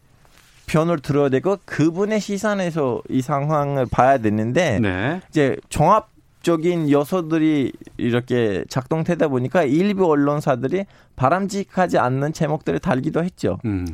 [0.70, 5.20] 편을 들어야 되고 그분의 시선에서 이 상황을 봐야 되는데 네.
[5.28, 6.08] 이제 종합
[6.42, 13.58] 적인 요소들이 이렇게 작동되다 보니까 일부 언론사들이 바람직하지 않는 제목들을 달기도 했죠.
[13.64, 13.84] 음.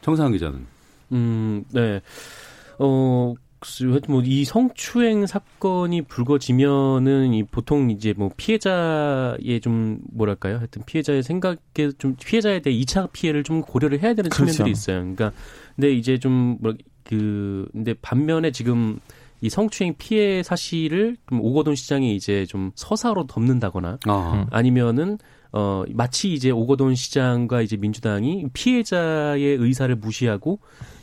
[0.00, 0.66] 정상훈 기자는.
[1.12, 2.00] 음, 네.
[2.78, 3.34] 어,
[4.08, 10.56] 뭐이 성추행 사건이 불거지면은 이 보통 이제 뭐 피해자의 좀 뭐랄까요?
[10.56, 11.58] 하여튼 피해자의 생각에
[11.98, 14.52] 좀 피해자에 대해 2차 피해를 좀 고려를 해야 되는 그렇죠.
[14.52, 15.00] 측면들이 있어요.
[15.00, 15.32] 그러니까
[15.80, 19.00] 근데 이제 좀뭐그 근데 반면에 지금
[19.40, 24.46] 이 성추행 피해 사실을 좀 오거돈 시장이 이제 좀 서사로 덮는다거나 아.
[24.50, 25.16] 아니면은
[25.52, 30.58] 어 마치 이제 오거돈 시장과 이제 민주당이 피해자의 의사를 무시하고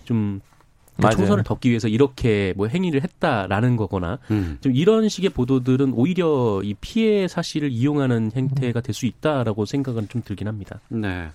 [0.06, 4.60] 좀그 총선을 덮기 위해서 이렇게 뭐 행위를 했다라는 거거나 음.
[4.62, 10.22] 좀 이런 식의 보도들은 오히려 이 피해 사실을 이용하는 행태가 될 수 있다라고 생각은 좀
[10.24, 10.80] 들긴 합니다.
[10.90, 11.30] 네.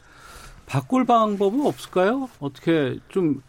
[0.66, 2.28] 바꿀 방법은 없을까요?
[2.40, 3.42] 어떻게 좀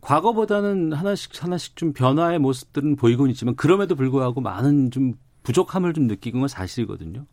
[0.00, 6.40] 과거보다는 하나씩 하나씩 좀 변화의 모습들은 보이곤 있지만 그럼에도 불구하고 많은 좀 부족함을 좀 느끼는
[6.40, 7.24] 건 사실이거든요.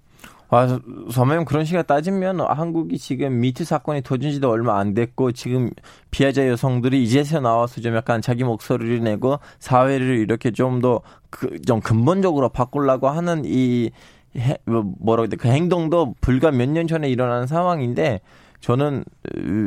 [0.50, 5.72] 아, 선배님 그런 식으로 따지면 한국이 지금 미투 사건이 터진 지도 얼마 안 됐고 지금
[6.12, 11.00] 피해자 여성들이 이제서 나와서 좀 약간 자기 목소리를 내고 사회를 이렇게 좀 더좀
[11.32, 13.90] 그, 좀 근본적으로 바꾸려고 하는 이
[14.38, 15.38] 해, 뭐, 뭐라고 해야 돼?
[15.38, 18.22] 그 행동도 불과 몇 년 전에 일어난 상황인데
[18.64, 19.04] 저는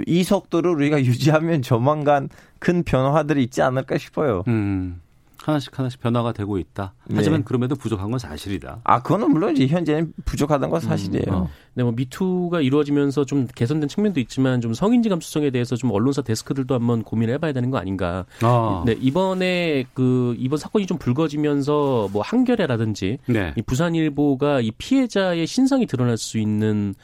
[0.07, 4.43] 이 속도를 우리가 유지하면 조만간 큰 변화들이 있지 않을까 싶어요.
[4.49, 5.03] 음.
[5.43, 6.95] 하나씩 하나씩 변화가 되고 있다.
[7.15, 7.45] 하지만 네.
[7.45, 8.81] 그럼에도 부족한 건 사실이다.
[8.83, 11.25] 아, 그거는 물론 이제 현재는 부족하다는 건 사실이에요.
[11.29, 11.51] 음, 어.
[11.75, 16.75] 네, 뭐 미투가 이루어지면서 좀 개선된 측면도 있지만 좀 성인지 감수성에 대해서 좀 언론사 데스크들도
[16.75, 18.25] 한번 고민을 해봐야 되는 거 아닌가.
[18.41, 18.83] 아.
[18.87, 23.53] 네, 이번에 그 이번 사건이 좀 불거지면서 뭐 한겨레라든지 네.
[23.57, 26.95] 이 부산일보가 이 피해자의 신상이 드러날 수 있는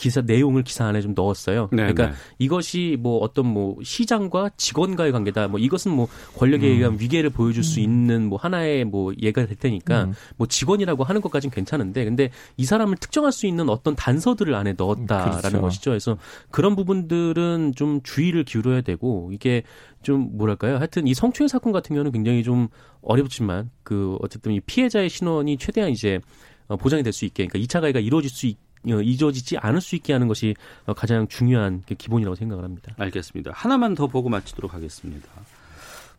[0.00, 1.68] 기사 내용을 기사 안에 좀 넣었어요.
[1.72, 2.12] 네, 그러니까 네.
[2.38, 5.48] 이것이 뭐 어떤 뭐 시장과 직원과의 관계다.
[5.48, 6.08] 뭐 이것은 뭐
[6.38, 6.72] 권력에 음.
[6.72, 7.84] 의한 위계를 보여줄 수 음.
[7.84, 10.14] 있는 뭐 하나의 뭐 예가 될 테니까 음.
[10.38, 15.38] 뭐 직원이라고 하는 것까지는 괜찮은데 근데 이 사람을 특정할 수 있는 어떤 단서들을 안에 넣었다라는
[15.38, 15.60] 그렇죠.
[15.60, 15.90] 것이죠.
[15.90, 16.16] 그래서
[16.50, 19.64] 그런 부분들은 좀 주의를 기울여야 되고 이게
[20.02, 20.76] 좀 뭐랄까요?
[20.76, 22.68] 하여튼 이 성추행 사건 같은 경우는 굉장히 좀
[23.02, 26.20] 어렵지만 그 어쨌든 이 피해자의 신원이 최대한 이제
[26.68, 29.94] 어, 보장이 될 수 있게 그러니까 2차 가해가 이루어질 수 있, 어, 잊어지지 않을 수
[29.96, 30.54] 있게 하는 것이
[30.86, 32.92] 어, 가장 중요한 그 기본이라고 생각을 합니다.
[32.98, 33.52] 알겠습니다.
[33.54, 35.28] 하나만 더 보고 마치도록 하겠습니다.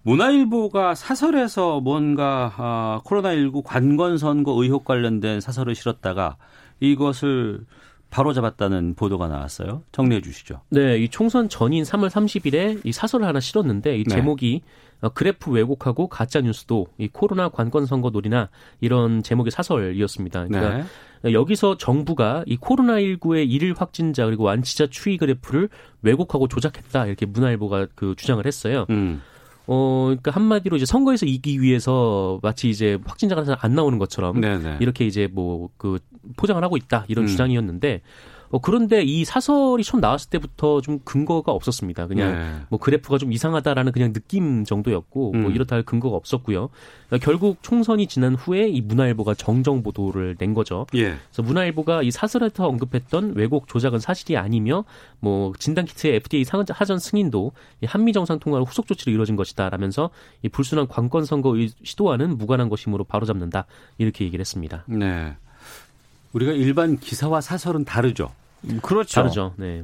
[0.03, 6.37] 문화일보가 사설에서 뭔가 아, 코로나19 관건 선거 의혹 관련된 사설을 실었다가
[6.79, 7.65] 이것을
[8.11, 9.83] 바로 잡았다는 보도가 나왔어요.
[9.93, 10.61] 정리해 주시죠.
[10.69, 14.15] 네, 이 총선 전인 3월 30일에 이 사설을 하나 실었는데 이 네.
[14.15, 14.61] 제목이
[14.99, 18.49] 어, 그래프 왜곡하고 가짜 뉴스도 이 코로나 관건 선거 놀이나
[18.81, 20.47] 이런 제목의 사설이었습니다.
[20.47, 20.85] 그러니까
[21.23, 21.33] 네.
[21.33, 25.69] 여기서 정부가 이 코로나19의 일일 확진자 그리고 완치자 추이 그래프를
[26.01, 28.85] 왜곡하고 조작했다 이렇게 문화일보가 그 주장을 했어요.
[28.89, 29.21] 음.
[29.73, 34.77] 어, 그러니까 한마디로 이제 선거에서 이기 위해서 마치 이제 확진자가 잘안 나오는 것처럼 네네.
[34.81, 35.99] 이렇게 이제 뭐 그
[36.37, 37.27] 포장을 하고 있다 이런 음.
[37.27, 38.01] 주장이었는데
[38.51, 42.07] 어, 그런데 이 사설이 처음 나왔을 때부터 좀 근거가 없었습니다.
[42.07, 42.55] 그냥 네.
[42.69, 45.55] 뭐 그래프가 좀 이상하다라는 그냥 느낌 정도였고 뭐 음.
[45.55, 46.69] 이렇다 할 근거가 없었고요.
[47.07, 50.85] 그러니까 결국 총선이 지난 후에 이 문화일보가 정정 보도를 낸 거죠.
[50.95, 51.15] 예.
[51.31, 54.83] 그래서 문화일보가 이 사설에서 언급했던 왜곡 조작은 사실이 아니며
[55.19, 60.09] 뭐 진단 키트의 FDA 상- 하전 승인도 이 한미 정상 통화로 후속 조치로 이루어진 것이다라면서
[60.43, 63.65] 이 불순한 관건 선거의 시도와는 무관한 것이므로 바로잡는다
[63.97, 64.83] 이렇게 얘기를 했습니다.
[64.87, 65.35] 네.
[66.33, 68.31] 우리가 일반 기사와 사설은 다르죠.
[68.81, 69.15] 그렇죠.
[69.15, 69.53] 다르죠.
[69.57, 69.83] 네.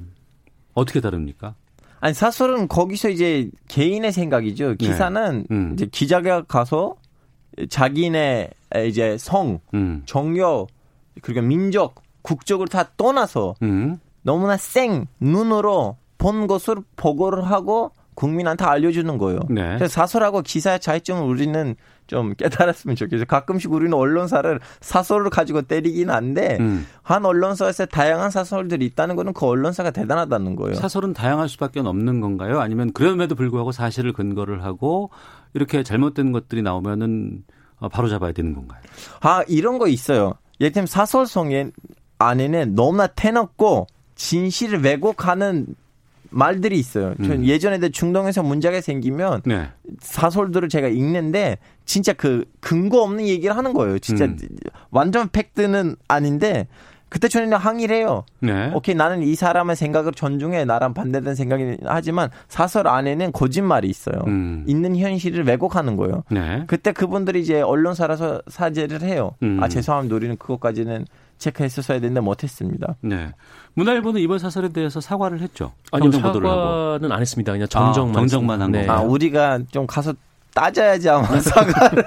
[0.74, 1.56] 어떻게 다릅니까?
[2.00, 4.76] 아니 사설은 거기서 이제 개인의 생각이죠.
[4.76, 5.74] 기사는 음.
[5.74, 6.96] 이제 기자가 가서
[7.70, 8.50] 자기네
[8.88, 10.04] 이제 성, 음.
[10.06, 10.68] 정여
[11.22, 13.98] 그리고 민족, 국적을 다 떠나서 음.
[14.22, 19.40] 너무나 생 눈으로 본 것을 보고를 하고 국민한테 알려주는 거예요.
[19.50, 19.76] 네.
[19.78, 21.76] 그래서 사설하고 기사의 차이점을 우리는
[22.08, 23.26] 좀 깨달았으면 좋겠어요.
[23.26, 26.88] 가끔씩 우리는 언론사를 사설을 가지고 때리긴 한데 음.
[27.04, 30.76] 한 언론사에서 다양한 사설들이 있다는 거는 그 언론사가 대단하다는 거예요.
[30.76, 32.60] 사설은 다양할 수밖에 없는 건가요?
[32.60, 35.10] 아니면 그럼에도 불구하고 사실을 근거를 하고
[35.54, 37.44] 이렇게 잘못된 것들이 나오면은
[37.80, 38.82] 어, 바로 잡아야 되는 건가요?
[39.22, 40.34] 아 이런 거 있어요.
[40.60, 41.72] 예를 들면 사설성의
[42.18, 45.68] 안에는 너무나 태놓고 진실을 왜곡하는
[46.30, 47.16] 말들이 있어요.
[47.18, 47.46] 전 음.
[47.46, 49.68] 예전에도 중동에서 문제가 생기면 네.
[50.00, 54.00] 사설들을 제가 읽는데 진짜 그 근거 없는 얘기를 하는 거예요.
[54.00, 54.38] 진짜 음.
[54.92, 56.68] 완전 팩트는 아닌데
[57.10, 58.26] 그때 저는 항의를 해요.
[58.40, 58.72] 네.
[58.74, 64.20] 오케이 나는 이 사람의 생각을 존중해 나랑 반대되는 생각이 하지만 사설 안에는 거짓말이 있어요.
[64.28, 64.66] 음.
[64.68, 66.24] 있는 현실을 왜곡하는 거예요.
[66.30, 66.64] 네.
[66.68, 69.32] 그때 그분들이 이제 언론사라서 사죄를 해요.
[69.42, 69.60] 음.
[69.62, 70.16] 아 죄송합니다.
[70.16, 71.06] 우리는 그것까지는
[71.38, 72.96] 체크했었어야 되는데 못했습니다.
[73.02, 73.32] 네.
[73.76, 75.74] 문화일보는 이번 사설에 대해서 사과를 했죠.
[75.92, 76.12] 아니요.
[76.12, 77.52] 사과는 안 했습니다.
[77.52, 78.94] 그냥 정정만 아, 정정만 한 했습니다.
[78.96, 79.08] 거구나.
[79.08, 80.14] 아 우리가 좀 가서
[80.54, 82.04] 따져야지 아마 사과를.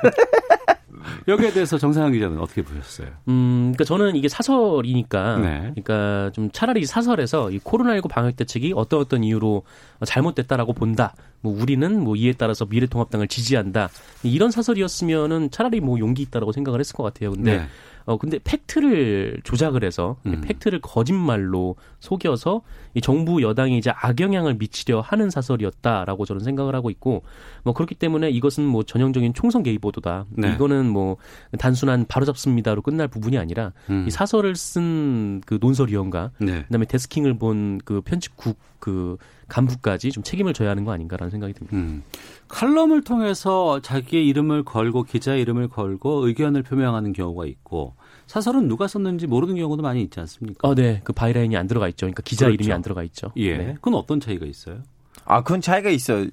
[1.28, 3.08] 여기에 대해서 정상환 기자는 어떻게 보셨어요?
[3.28, 5.58] 음, 그러니까 저는 이게 사설이니까, 네.
[5.74, 9.62] 그러니까 좀 차라리 사설에서 이 코로나19 방역 대책이 어떤 어떤 이유로
[10.04, 11.14] 잘못됐다라고 본다.
[11.40, 13.88] 뭐 우리는 뭐 이에 따라서 미래통합당을 지지한다.
[14.22, 17.32] 이런 사설이었으면은 차라리 뭐 용기 있다라고 생각을 했을 것 같아요.
[17.32, 17.66] 근데 네.
[18.06, 20.40] 어 근데 팩트를 조작을 해서 음.
[20.40, 22.62] 팩트를 거짓말로 속여서
[22.94, 27.22] 이 정부 여당이 이제 악영향을 미치려 하는 사설이었다라고 저는 생각을 하고 있고
[27.62, 30.26] 뭐 그렇기 때문에 이것은 뭐 전형적인 총선 개입 보도다.
[30.30, 30.52] 네.
[30.54, 31.16] 이거는 뭐
[31.58, 34.04] 단순한 바로잡습니다로 끝날 부분이 아니라 음.
[34.06, 36.62] 이 사설을 쓴 그 논설위원과 네.
[36.64, 39.16] 그다음에 데스킹을 본 그 편집국 그
[39.50, 41.76] 간부까지 좀 책임을 져야 하는 거 아닌가라는 생각이 듭니다.
[41.76, 42.02] 음.
[42.48, 47.94] 칼럼을 통해서 자기의 이름을 걸고 기자의 이름을 걸고 의견을 표명하는 경우가 있고
[48.26, 50.66] 사설은 누가 썼는지 모르는 경우도 많이 있지 않습니까?
[50.66, 51.00] 어, 네.
[51.04, 52.06] 그 바이라인이 안 들어가 있죠.
[52.06, 52.54] 그러니까 기자 그렇죠.
[52.62, 53.32] 이름이 안 들어가 있죠.
[53.36, 53.56] 예.
[53.56, 53.74] 네.
[53.74, 54.78] 그건 어떤 차이가 있어요?
[55.24, 56.26] 아 그건 차이가 있어요.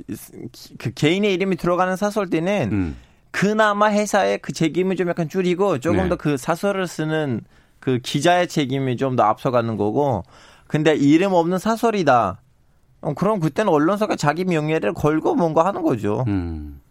[0.78, 2.96] 그 개인의 이름이 들어가는 사설 때는 음.
[3.32, 6.10] 그나마 회사의 그 책임을 좀 약간 줄이고 조금 네.
[6.10, 7.42] 더그 사설을 쓰는
[7.80, 10.24] 그 기자의 책임이 좀 더 앞서가는 거고
[10.68, 12.42] 근데 이름 없는 사설이다.
[13.02, 16.24] 어, 그럼 그때는 언론사가 자기 명예를 걸고 뭔가 하는 거죠.
[16.28, 16.82] 음.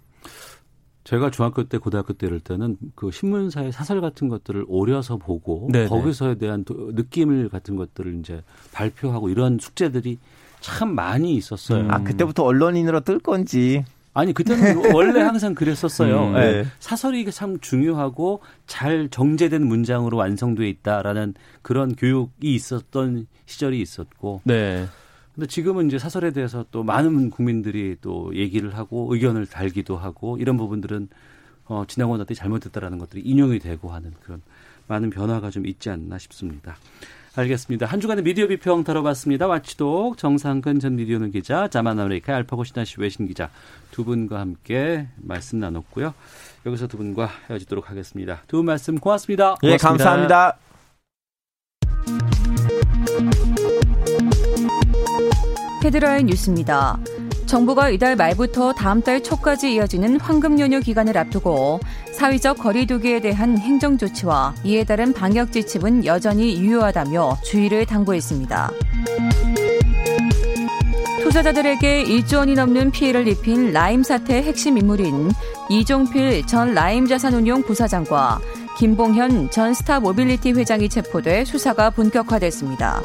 [1.04, 5.88] 제가 중학교 때, 고등학교 때 이럴 때는 그 신문사의 사설 같은 것들을 오려서 보고 네네.
[5.88, 8.42] 거기서에 대한 도- 느낌을 같은 것들을 이제
[8.72, 10.18] 발표하고 이런 숙제들이
[10.60, 11.82] 참 많이 있었어요.
[11.84, 11.90] 음.
[11.92, 13.84] 아 그때부터 언론인으로 뜰 건지.
[14.14, 16.28] 아니 그때는 원래 항상 그랬었어요.
[16.30, 16.40] 음, 예.
[16.40, 16.64] 네.
[16.80, 24.86] 사설이 참 중요하고 잘 정제된 문장으로 완성돼 있다라는 그런 교육이 있었던 시절이 있었고 네.
[25.36, 30.56] 근데 지금은 이제 사설에 대해서 또 많은 국민들이 또 얘기를 하고 의견을 달기도 하고 이런
[30.56, 31.08] 부분들은
[31.66, 34.40] 어, 지나고 났더니 잘못됐다라는 것들이 인용이 되고 하는 그런
[34.88, 36.76] 많은 변화가 좀 있지 않나 싶습니다.
[37.34, 37.84] 알겠습니다.
[37.84, 39.46] 한 주간의 미디어 비평 다뤄봤습니다.
[39.46, 43.50] Watchdog 정상근 전 미디어오늘 기자, 자만 아메리카 알파고 시나씨 외신 기자
[43.90, 46.14] 두 분과 함께 말씀 나눴고요.
[46.64, 48.40] 여기서 두 분과 헤어지도록 하겠습니다.
[48.46, 49.56] 두 분 말씀 고맙습니다.
[49.64, 49.88] 예, 고맙습니다.
[49.88, 50.65] 감사합니다.
[55.86, 56.98] 헤드라인 뉴스입니다.
[57.46, 61.78] 정부가 이달 말부터 다음 달 초까지 이어지는 황금 연휴 기간을 앞두고
[62.12, 68.72] 사회적 거리두기에 대한 행정 조치와 이에 따른 방역 지침은 여전히 유효하다며 주의를 당부했습니다.
[71.22, 75.30] 투자자들에게 1조 원이 넘는 피해를 입힌 라임 사태의 핵심 인물인
[75.70, 78.40] 이종필 전 라임 자산운용 부사장과
[78.78, 83.02] 김봉현 전 스타 모빌리티 회장이 체포돼 수사가 본격화됐습니다.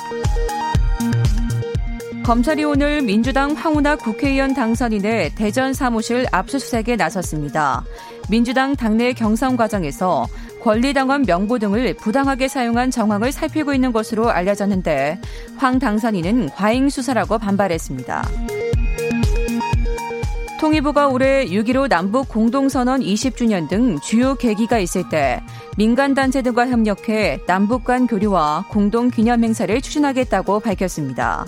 [2.24, 7.84] 검찰이 오늘 민주당 황운하 국회의원 당선인의 대전 사무실 압수수색에 나섰습니다.
[8.30, 10.28] 민주당 당내 경선 과정에서
[10.62, 15.20] 권리당원 명부 등을 부당하게 사용한 정황을 살피고 있는 것으로 알려졌는데
[15.58, 18.24] 황 당선인은 과잉 수사라고 반발했습니다.
[20.60, 25.42] 통일부가 올해 6.15 남북 공동선언 20주년 등 주요 계기가 있을 때
[25.76, 31.48] 민간단체 등과 협력해 남북 간 교류와 공동 기념 행사를 추진하겠다고 밝혔습니다.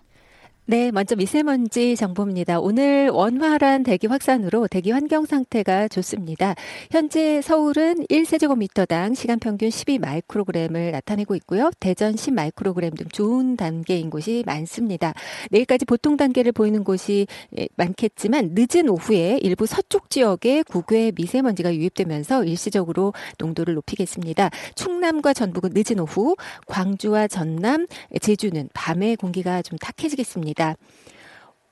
[0.71, 2.61] 네, 먼저 미세먼지 정보입니다.
[2.61, 6.55] 오늘 원활한 대기 확산으로 대기 환경 상태가 좋습니다.
[6.89, 11.71] 현재 서울은 1세제곱미터당 시간 평균 12마이크로그램을 나타내고 있고요.
[11.81, 15.13] 대전 10마이크로그램 등 좋은 단계인 곳이 많습니다.
[15.49, 17.27] 내일까지 보통 단계를 보이는 곳이
[17.59, 24.49] 예, 많겠지만 늦은 오후에 일부 서쪽 지역에 국외 미세먼지가 유입되면서 일시적으로 농도를 높이겠습니다.
[24.75, 27.87] 충남과 전북은 늦은 오후, 광주와 전남,
[28.21, 30.60] 제주는 밤에 공기가 좀 탁해지겠습니다.
[30.61, 30.75] 있습니다.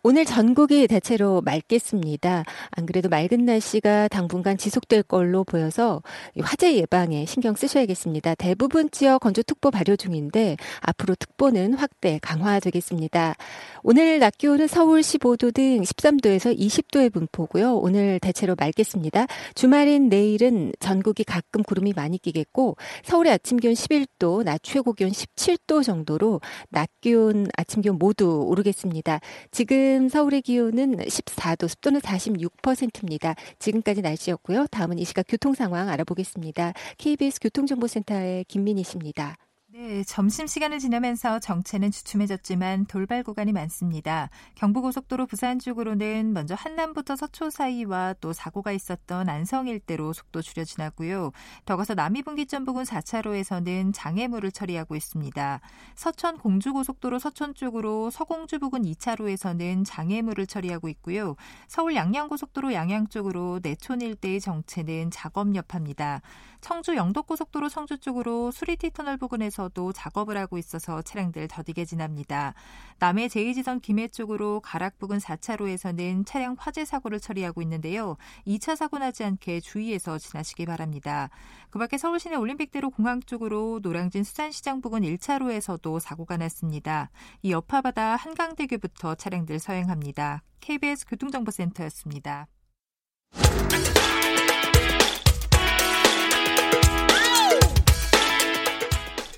[0.01, 2.45] 오늘 전국이 대체로 맑겠습니다.
[2.71, 6.01] 안 그래도 맑은 날씨가 당분간 지속될 걸로 보여서
[6.39, 8.35] 화재 예방에 신경 쓰셔야겠습니다.
[8.35, 13.35] 대부분 지역 건조특보 발효 중인데 앞으로 특보는 확대, 강화되겠습니다.
[13.83, 17.75] 오늘 낮 기온은 서울 15도 등 13도에서 20도의 분포고요.
[17.75, 19.27] 오늘 대체로 맑겠습니다.
[19.53, 25.83] 주말인 내일은 전국이 가끔 구름이 많이 끼겠고 서울의 아침 기온 11도, 낮 최고 기온 17도
[25.83, 29.19] 정도로 낮 기온, 아침 기온 모두 오르겠습니다.
[29.51, 33.34] 지금 지금 서울의 기온은 14도, 습도는 46%입니다.
[33.58, 34.67] 지금까지 날씨였고요.
[34.67, 36.73] 다음은 이 시각 교통 상황 알아보겠습니다.
[36.99, 39.36] KBS 교통정보센터의 김민희 씨입니다.
[39.81, 44.29] 네, 점심시간을 지나면서 정체는 주춤해졌지만 돌발 구간이 많습니다.
[44.55, 51.31] 경부고속도로 부산 쪽으로는 먼저 한남부터 서초 사이와 또 사고가 있었던 안성 일대로 속도 줄여 지나고요.
[51.63, 55.61] 더 가서 남이분기점 부근 4차로에서는 장애물을 처리하고 있습니다.
[55.95, 61.37] 서천 공주고속도로 서천 쪽으로 서공주 부근 2차로에서는 장애물을 처리하고 있고요.
[61.69, 66.21] 서울 양양고속도로 양양 쪽으로 내촌 일대의 정체는 작업 여파입니다.
[66.59, 72.53] 청주 영덕고속도로 청주 쪽으로 수리티 터널 부근에서 도 작업을 하고 있어서 차량들 더디게 지납니다.
[72.99, 78.17] 남해 제2지선 김해 쪽으로 가락 부근 4차로에서는 차량 화재 사고를 처리하고 있는데요.
[78.47, 81.29] 2차 사고 나지 않게 주의해서 지나시기 바랍니다.
[81.69, 87.10] 그 밖에 서울시내 올림픽대로 공항 쪽으로 노량진 수산시장 부근 1차로에서도 사고가 났습니다.
[87.41, 90.43] 이 여파바다 한강대교부터 차량들 서행합니다.
[90.60, 92.47] KBS 교통정보센터였습니다.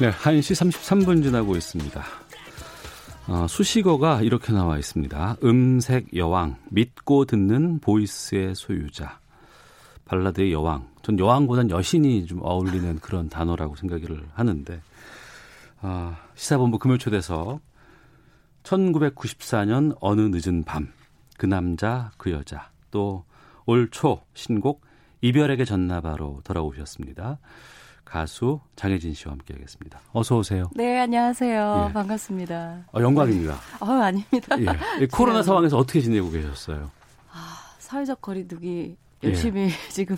[0.00, 2.04] 네, 1시 33분 지나고 있습니다.
[3.28, 5.36] 어, 수식어가 이렇게 나와 있습니다.
[5.44, 9.18] 음색 여왕, 믿고 듣는 보이스의 소유자.
[10.06, 10.88] 발라드의 여왕.
[11.02, 14.80] 전 여왕보단 여신이 좀 어울리는 그런 단어라고 생각을 하는데,
[15.82, 17.60] 어, 시사본부 금요초대석
[18.64, 20.92] 1994년 어느 늦은 밤,
[21.38, 23.24] 그 남자, 그 여자, 또
[23.66, 24.82] 올 초 신곡
[25.20, 27.38] 이별에게 전나바로 돌아오셨습니다.
[28.04, 30.00] 가수 장혜진 씨와 함께하겠습니다.
[30.12, 30.70] 어서 오세요.
[30.74, 31.86] 네, 안녕하세요.
[31.88, 31.92] 예.
[31.92, 32.84] 반갑습니다.
[32.92, 33.56] 어, 영광입니다.
[33.80, 34.56] 어, 아닙니다.
[35.00, 35.06] 예.
[35.06, 36.90] 코로나 상황에서 어떻게 지내고 계셨어요?
[37.32, 39.68] 아, 사회적 거리두기 열심히 예.
[39.90, 40.16] 지금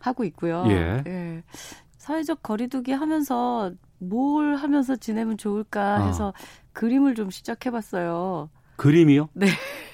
[0.00, 0.64] 하고 있고요.
[0.68, 1.02] 예.
[1.06, 1.42] 예.
[1.98, 6.06] 사회적 거리두기 하면서 뭘 하면서 지내면 좋을까 아.
[6.06, 6.32] 해서 어.
[6.72, 8.48] 그림을 좀 시작해봤어요.
[8.76, 9.28] 그림이요?
[9.32, 9.46] 네.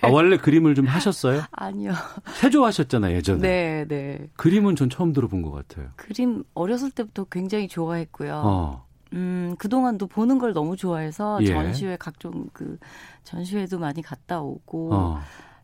[0.02, 1.42] 아, 원래 그림을 좀 하셨어요?
[1.50, 1.92] 아니요.
[2.40, 3.40] 체조하셨잖아요, 예전에.
[3.40, 4.28] 네, 네.
[4.36, 5.90] 그림은 전 처음 들어본 것 같아요.
[5.96, 8.42] 그림 어렸을 때부터 굉장히 좋아했고요.
[8.44, 8.86] 어.
[9.12, 11.46] 음, 그동안도 보는 걸 너무 좋아해서 예.
[11.46, 12.78] 전시회 각종 그
[13.24, 15.20] 전시회도 많이 갔다 오고 어.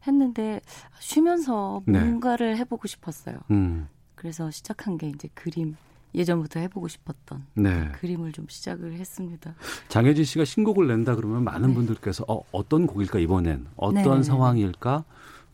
[0.07, 0.61] 했는데
[0.99, 2.01] 쉬면서 네.
[2.01, 2.59] 뭔가를 네.
[2.59, 3.39] 해보고 싶었어요.
[3.51, 3.89] 음.
[4.15, 5.77] 그래서 시작한 게 이제 그림.
[6.17, 7.93] 예전부터 해보고 싶었던 네.
[8.01, 9.55] 그림을 좀 시작을 했습니다.
[9.89, 11.75] 장혜진 씨가 신곡을 낸다 그러면 많은 네.
[11.75, 14.23] 분들께서 어, 어떤 곡일까 이번엔 어떤 네.
[14.23, 15.05] 상황일까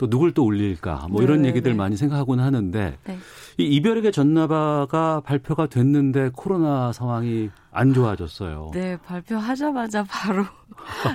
[0.02, 1.76] 또 누굴 또 울릴까 뭐 이런 네, 얘기들 네.
[1.76, 3.18] 많이 생각하고는 하는데 네.
[3.56, 8.72] 이 이별에게 전나바가 발표가 됐는데 코로나 상황이 안 좋아졌어요.
[8.74, 10.44] 네, 발표하자마자 바로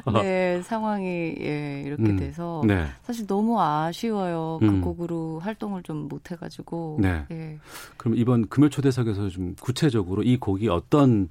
[0.23, 2.85] 네 상황이 예 이렇게 음, 돼서 네.
[3.03, 4.59] 사실 너무 아쉬워요.
[4.61, 4.79] 음.
[4.79, 6.99] 그 곡으로 활동을 좀 못 해가지고.
[7.01, 7.25] 네.
[7.31, 7.57] 예.
[7.97, 11.27] 그럼 이번 금요 초대석에서 좀 구체적으로 이 곡이 어떤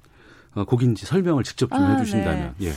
[0.53, 2.71] 어, 곡인지 설명을 직접 좀 아, 해주신다면 예.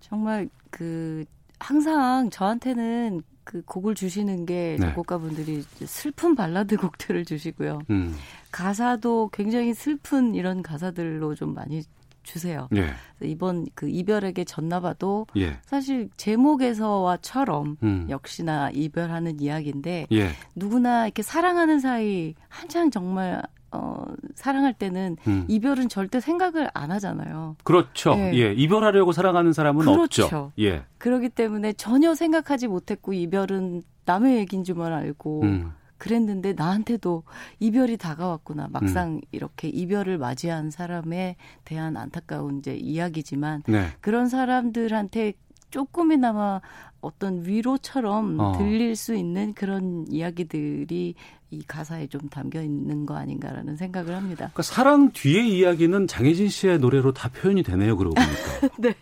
[0.00, 1.24] 정말 그
[1.60, 4.88] 항상 저한테는 그 곡을 주시는 게 네.
[4.88, 7.80] 작곡가분들이 슬픈 발라드 곡들을 주시고요.
[7.88, 8.14] 음.
[8.52, 11.82] 가사도 굉장히 슬픈 이런 가사들로 좀 많이
[12.22, 12.68] 주세요.
[12.76, 12.90] 예.
[13.22, 15.56] 이번 그 이별에게 졌나봐도 예.
[15.64, 18.06] 사실 제목에서와처럼 음.
[18.10, 20.28] 역시나 이별하는 이야기인데 예.
[20.54, 24.04] 누구나 이렇게 사랑하는 사이 한창 정말 어
[24.34, 25.44] 사랑할 때는 음.
[25.48, 27.56] 이별은 절대 생각을 안 하잖아요.
[27.64, 28.14] 그렇죠.
[28.16, 28.32] 예.
[28.34, 28.52] 예.
[28.54, 30.24] 이별하려고 사랑하는 사람은 그렇죠.
[30.24, 30.52] 없죠.
[30.58, 30.84] 예.
[30.98, 35.72] 그렇기 때문에 전혀 생각하지 못했고 이별은 남의 얘기인 줄만 알고 음.
[35.98, 37.24] 그랬는데 나한테도
[37.60, 38.68] 이별이 다가왔구나.
[38.70, 43.88] 막상 이렇게 이별을 맞이한 사람에 대한 안타까운 이제 이야기지만 네.
[44.00, 45.34] 그런 사람들한테
[45.70, 46.60] 조금이나마
[47.00, 48.58] 어떤 위로처럼 어.
[48.58, 51.14] 들릴 수 있는 그런 이야기들이
[51.50, 54.36] 이 가사에 좀 담겨 있는 거 아닌가라는 생각을 합니다.
[54.52, 57.96] 그러니까 사랑 뒤의 이야기는 장혜진 씨의 노래로 다 표현이 되네요.
[57.96, 58.74] 그러고 보니까.
[58.78, 58.94] 네.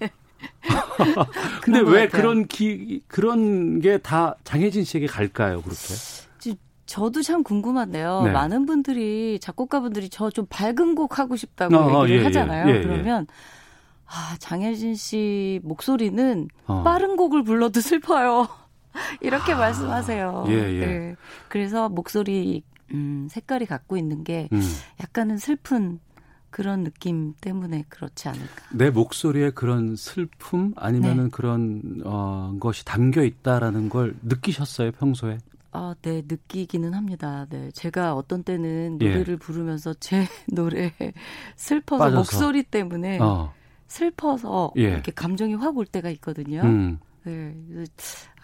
[1.62, 2.08] 근데 왜 같아요.
[2.22, 5.60] 그런 기 그런 게 다 장혜진 씨에게 갈까요?
[5.62, 5.76] 그렇게?
[6.38, 8.22] 지- 저도 참 궁금한데요.
[8.24, 8.30] 네.
[8.32, 12.24] 많은 분들이 작곡가분들이 저 좀 밝은 곡 하고 싶다고 어, 얘기를 예, 예.
[12.26, 12.68] 하잖아요.
[12.70, 12.82] 예, 예.
[12.82, 13.26] 그러면
[14.06, 16.82] 아 장혜진 씨 목소리는 어.
[16.82, 18.48] 빠른 곡을 불러도 슬퍼요.
[19.20, 20.44] 이렇게 말씀하세요.
[20.48, 20.86] 예, 예.
[20.86, 21.16] 네.
[21.48, 24.60] 그래서 목소리 음, 색깔이 갖고 있는 게 음.
[25.00, 25.98] 약간은 슬픈
[26.50, 28.46] 그런 느낌 때문에 그렇지 않을까.
[28.72, 31.30] 내 목소리에 그런 슬픔 아니면은 네.
[31.30, 35.38] 그런 어, 것이 담겨 있다라는 걸 느끼셨어요 평소에?
[35.72, 37.46] 아, 네, 느끼기는 합니다.
[37.50, 37.70] 네.
[37.72, 39.08] 제가 어떤 때는 예.
[39.10, 40.92] 노래를 부르면서 제 노래에
[41.56, 42.18] 슬퍼서 빠져서.
[42.20, 43.52] 목소리 때문에 어.
[43.88, 44.82] 슬퍼서 예.
[44.82, 46.62] 이렇게 감정이 확 올 때가 있거든요.
[46.62, 46.98] 음.
[47.24, 47.54] 네.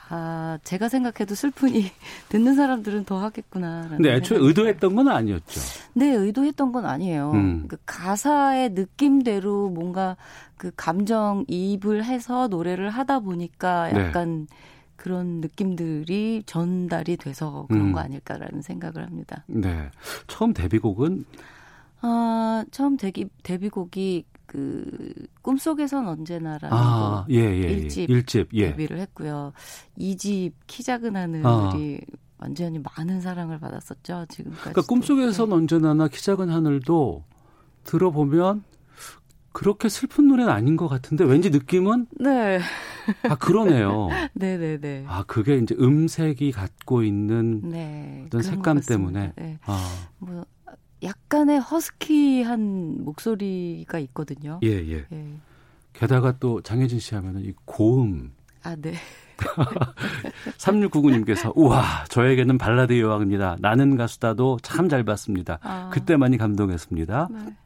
[0.08, 1.86] 아, 제가 생각해도 슬프니
[2.28, 3.86] 듣는 사람들은 더 하겠구나.
[3.88, 5.60] 근데 애초에 의도했던 건 아니었죠.
[5.94, 7.30] 네, 의도했던 건 아니에요.
[7.32, 7.64] 음.
[7.68, 10.16] 그 가사의 느낌대로 뭔가
[10.56, 14.00] 그 감정 이입을 해서 노래를 하다 보니까 네.
[14.00, 14.46] 약간
[14.96, 17.92] 그런 느낌들이 전달이 돼서 그런 음.
[17.92, 19.44] 거 아닐까라는 생각을 합니다.
[19.46, 19.90] 네.
[20.26, 21.24] 처음 데뷔곡은
[22.02, 27.72] 아, 처음 데뷔, 데뷔곡이 그 꿈속에선 언제나라는 아, 곡 예, 예, 예.
[27.72, 28.68] 일집 일집, 예.
[28.72, 29.54] 데뷔를 했고요.
[29.98, 31.72] 2집 키 작은 하늘이 아.
[32.36, 34.26] 완전히 많은 사랑을 받았었죠.
[34.28, 34.60] 지금까지.
[34.60, 37.24] 그러니까 꿈속에선 언제나나 키 작은 하늘도
[37.84, 38.64] 들어보면
[39.52, 42.60] 그렇게 슬픈 노래는 아닌 것 같은데 왠지 느낌은 네.
[43.28, 44.08] 아 그러네요.
[44.34, 45.04] 네, 네, 네.
[45.08, 48.24] 아 그게 이제 음색이 갖고 있는 네.
[48.26, 48.80] 어떤 색감.
[48.86, 49.58] 때문에 네.
[49.64, 49.78] 아,
[50.18, 50.44] 뭐
[51.02, 54.60] 약간의 허스키한 목소리가 있거든요.
[54.62, 55.06] 예, 예.
[55.12, 55.34] 예.
[55.92, 58.32] 게다가 또 장혜진 씨 하면은 이 고음
[58.62, 58.94] 아, 네.
[60.58, 63.56] 3699님께서 우와 저에게는 발라드 여왕입니다.
[63.60, 65.58] 나는 가수다도 참 잘 봤습니다.
[65.62, 65.88] 아.
[65.92, 67.28] 그때만이 감동했습니다.
[67.30, 67.56] 네.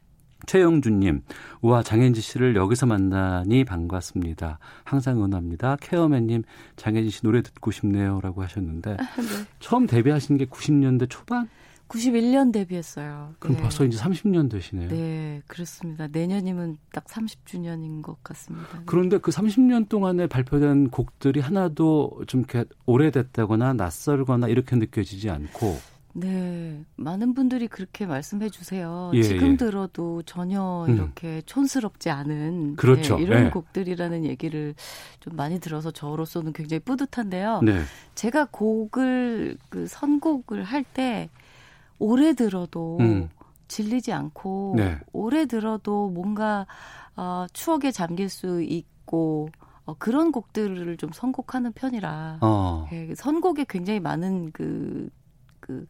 [0.45, 1.23] 최영준님,
[1.61, 4.59] 우와 장혜진 씨를 여기서 만나니 반갑습니다.
[4.83, 5.77] 항상 응원합니다.
[5.81, 6.43] 케어맨님,
[6.77, 9.03] 장혜진 씨 노래 듣고 싶네요 라고 하셨는데 네.
[9.59, 11.49] 처음 데뷔하신 게 90년대 초반?
[11.87, 13.33] 91년 데뷔했어요.
[13.39, 13.61] 그럼 네.
[13.61, 14.89] 벌써 이제 30년 되시네요.
[14.89, 16.07] 네, 그렇습니다.
[16.07, 18.81] 내년이면 딱 30주년인 것 같습니다.
[18.85, 25.77] 그런데 그 30년 동안에 발표된 곡들이 하나도 좀 이렇게 오래됐다거나 낯설거나 이렇게 느껴지지 않고
[26.13, 29.11] 네, 많은 분들이 그렇게 말씀해 주세요.
[29.13, 29.57] 예, 지금 예.
[29.57, 30.95] 들어도 전혀 음.
[30.95, 33.17] 이렇게 촌스럽지 않은 그렇죠.
[33.17, 33.49] 네, 이런 예.
[33.51, 34.73] 곡들이라는 얘기를
[35.19, 37.61] 좀 많이 들어서 저로서는 굉장히 뿌듯한데요.
[37.61, 37.81] 네.
[38.15, 41.29] 제가 곡을 그 선곡을 할 때
[41.99, 43.29] 오래 들어도 음.
[43.67, 44.97] 질리지 않고 네.
[45.11, 46.65] 오래 들어도 뭔가
[47.15, 49.49] 어, 추억에 잠길 수 있고
[49.85, 52.87] 어, 그런 곡들을 좀 선곡하는 편이라 어.
[52.91, 55.09] 예, 선곡에 굉장히 많은 그,
[55.59, 55.85] 그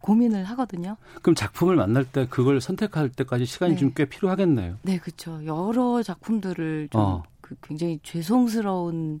[0.00, 0.96] 고민을 하거든요.
[1.22, 3.78] 그럼 작품을 만날 때 그걸 선택할 때까지 시간이 네.
[3.78, 4.78] 좀꽤 필요하겠네요.
[4.82, 5.44] 네, 그렇죠.
[5.46, 7.22] 여러 작품들을 좀 어.
[7.40, 9.20] 그 굉장히 죄송스러운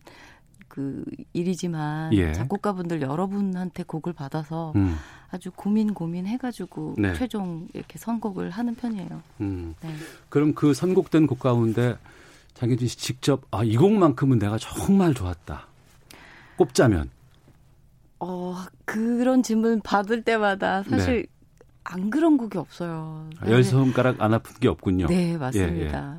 [0.72, 1.04] 그
[1.34, 2.32] 일이지만 예.
[2.32, 4.96] 작곡가분들 여러분한테 곡을 받아서 음.
[5.30, 7.12] 아주 고민 고민 해가지고 네.
[7.12, 9.22] 최종 이렇게 선곡을 하는 편이에요.
[9.42, 9.74] 음.
[9.82, 9.94] 네.
[10.30, 11.98] 그럼 그 선곡된 곡 가운데
[12.54, 15.66] 장혜진 씨 직접 아, 이 곡만큼은 내가 정말 좋았다.
[16.56, 17.10] 꼽자면
[18.18, 18.56] 어
[18.86, 21.26] 그런 질문 받을 때마다 사실
[21.84, 23.28] 안 그런 곡이 없어요.
[23.40, 25.08] 아, 열 손가락 안 아픈 게 없군요.
[25.08, 26.18] 네, 예, 맞습니다.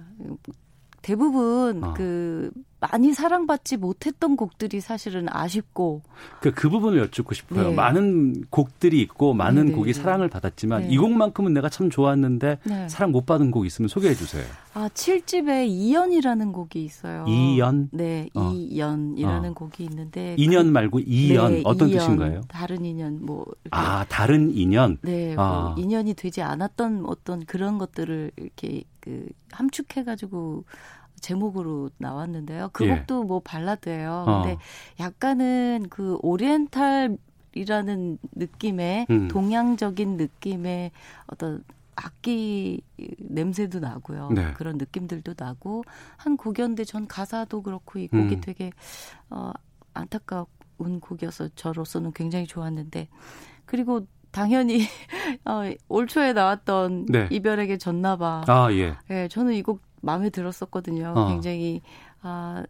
[1.02, 1.94] 대부분 어.
[1.96, 2.52] 그
[2.92, 6.02] 많이 사랑받지 못했던 곡들이 사실은 아쉽고
[6.42, 7.70] 그, 그 부분을 여쭙고 싶어요.
[7.70, 7.76] 네.
[7.76, 9.78] 많은 곡들이 있고 많은 네네.
[9.78, 10.88] 곡이 사랑을 받았지만 네.
[10.90, 12.90] 이 곡만큼은 내가 참 좋았는데 네.
[12.90, 14.44] 사랑 못 받은 곡 있으면 소개해 주세요.
[14.74, 17.26] 아, 7집에 이연이라는 곡이 있어요.
[17.28, 17.90] 이연?
[17.92, 18.52] 네, 어.
[18.52, 19.54] 이연이라는 어.
[19.54, 22.42] 곡이 있는데 인연 그, 말고 이연 네, 어떤 이연, 뜻인가요?
[22.50, 24.98] 다른 인연 뭐 아, 다른 인연.
[25.02, 25.74] 네, 아.
[25.76, 30.66] 뭐 인연이 되지 않았던 어떤 그런 것들을 이렇게 그 함축해 가지고
[31.24, 32.70] 제목으로 나왔는데요.
[32.74, 32.90] 그 예.
[32.96, 34.26] 곡도 뭐 발라드예요.
[34.28, 34.42] 어.
[34.44, 34.58] 근데
[35.00, 37.18] 약간은 그 오리엔탈
[37.56, 39.28] 이라는 느낌의 음.
[39.30, 40.92] 동양적인 느낌의
[41.28, 41.64] 어떤
[41.96, 42.82] 악기
[43.20, 44.30] 냄새도 나고요.
[44.32, 44.54] 네.
[44.54, 45.84] 그런 느낌들도 나고
[46.18, 48.42] 한 곡이었는데 전 가사도 그렇고 이 곡이 음.
[48.42, 48.72] 되게
[49.30, 49.52] 어
[49.94, 53.08] 안타까운 곡이어서 저로서는 굉장히 좋았는데
[53.66, 54.82] 그리고 당연히
[55.46, 57.28] 어, 올 초에 나왔던 네.
[57.32, 58.46] 이별에게 졌나봐.
[58.48, 58.96] 아 예.
[59.12, 61.14] 예, 저는 이 곡 마음에 들었었거든요.
[61.16, 61.28] 어.
[61.30, 61.82] 굉장히
[62.22, 62.64] 아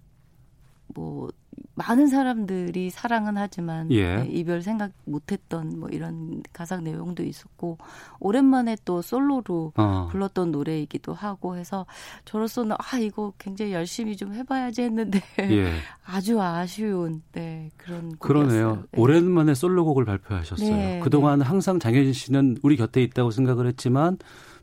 [0.95, 1.29] 뭐
[1.75, 4.17] 많은 사람들이 사랑은 하지만 예.
[4.17, 7.77] 네, 이별 생각 못했던 뭐 이런 가사 내용도 있었고
[8.19, 10.07] 오랜만에 또 솔로로 어.
[10.11, 11.85] 불렀던 노래이기도 하고 해서
[12.25, 15.73] 저로서는 아 이거 굉장히 열심히 좀 해봐야지 했는데 예.
[16.05, 18.83] 아주 아쉬운 네 그런 그러네요.
[18.91, 19.01] 네.
[19.01, 20.69] 오랜만에 솔로곡을 발표하셨어요.
[20.69, 21.45] 네, 그동안 네.
[21.45, 24.17] 항상 장혜진 씨는 우리 곁에 있다고 생각을 했지만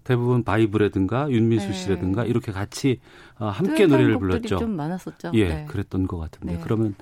[0.04, 1.72] 대부분 바이브라든가 윤미수 네.
[1.72, 3.00] 씨라든가 이렇게 같이
[3.38, 4.58] 어, 함께 노래를 불렀죠.
[4.58, 5.32] 좀 많았었죠.
[5.34, 5.64] 예, 네.
[5.66, 6.60] 그랬던 것 같은데 네.
[6.62, 6.94] 그러면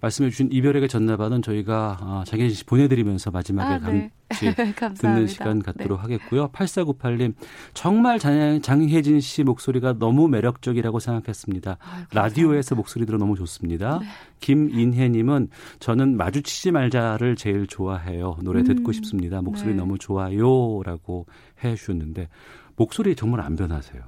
[0.00, 4.10] 말씀해 주신 이별에게 전나바는 저희가 어, 장혜진 씨 보내드리면서 마지막에 아, 네.
[4.28, 4.54] 같이
[5.00, 6.02] 듣는 시간 갖도록 네.
[6.02, 6.48] 하겠고요.
[6.52, 7.34] 8498님
[7.74, 11.78] 정말 장, 장혜진 씨 목소리가 너무 매력적이라고 생각했습니다.
[11.80, 13.98] 아유, 라디오에서 목소리 들어 너무 좋습니다.
[14.00, 14.06] 네.
[14.40, 15.48] 김인혜님은
[15.80, 18.36] 저는 마주치지 말자를 제일 좋아해요.
[18.42, 19.42] 노래 듣고 음, 싶습니다.
[19.42, 19.76] 목소리 네.
[19.76, 21.26] 너무 좋아요라고
[21.64, 22.28] 해 주셨는데
[22.76, 24.02] 목소리 정말 안 변하세요.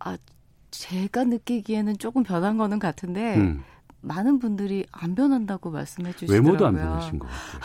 [0.00, 0.16] 아
[0.70, 3.36] 제가 느끼기에는 조금 변한 거는 같은데.
[3.36, 3.64] 음.
[4.00, 6.46] 많은 분들이 안 변한다고 말씀해 주시더라고요.
[6.46, 7.60] 외모도 안 변하신 것 같아요.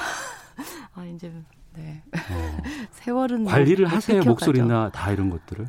[0.95, 1.31] 아 이제
[1.73, 2.57] 네 어.
[2.91, 5.67] 세월은 관리를 뭐 하세요 목소리나 다 이런 것들을.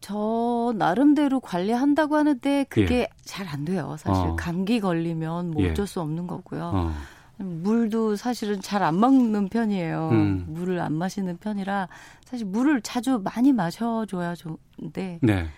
[0.00, 3.08] 저 나름대로 관리한다고 하는데 그게 예.
[3.24, 3.96] 잘안 돼요.
[3.98, 4.36] 사실 어.
[4.36, 5.70] 감기 걸리면 뭐 예.
[5.70, 6.72] 어쩔 수 없는 거고요.
[6.74, 6.92] 어.
[7.38, 10.08] 물도 사실은 잘 안 먹는 편이에요.
[10.12, 10.44] 음.
[10.48, 11.88] 물을 안 마시는 편이라
[12.24, 15.48] 사실 물을 자주 많이 마셔줘야 좋은데 네.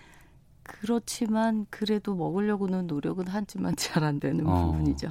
[0.63, 4.71] 그렇지만 그래도 먹으려고는 노력은 하지만 잘 안 되는 어.
[4.71, 5.09] 부분이죠.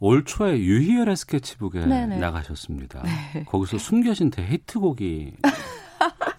[0.00, 2.18] 올 초에 유희열의 스케치북에 네네.
[2.18, 3.02] 나가셨습니다.
[3.02, 3.44] 네.
[3.44, 5.36] 거기서 숨겨진 데히트곡이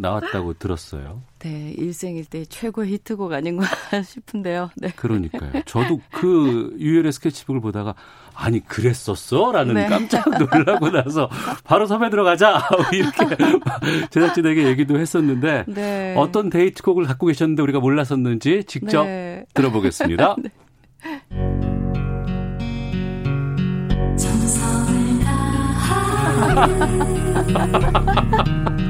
[0.00, 1.22] 나왔다고 들었어요.
[1.40, 3.66] 네, 일생일 때 최고의 히트곡 아닌가
[4.04, 4.70] 싶은데요.
[4.76, 4.90] 네.
[4.96, 5.62] 그러니까요.
[5.64, 7.94] 저도 그 유열의 스케치북을 보다가
[8.34, 9.52] 아니 그랬었어?
[9.52, 9.86] 라는 네.
[9.86, 11.28] 깜짝 놀라고 나서
[11.64, 13.36] 바로 섭외 들어가자 이렇게
[14.10, 16.14] 제작진에게 얘기도 했었는데 네.
[16.16, 19.44] 어떤 데이트곡을 갖고 계셨는데 우리가 몰랐었는지 직접 네.
[19.54, 20.36] 들어보겠습니다.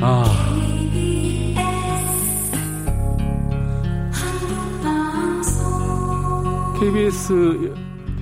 [0.00, 0.24] 아.
[6.80, 7.74] KBS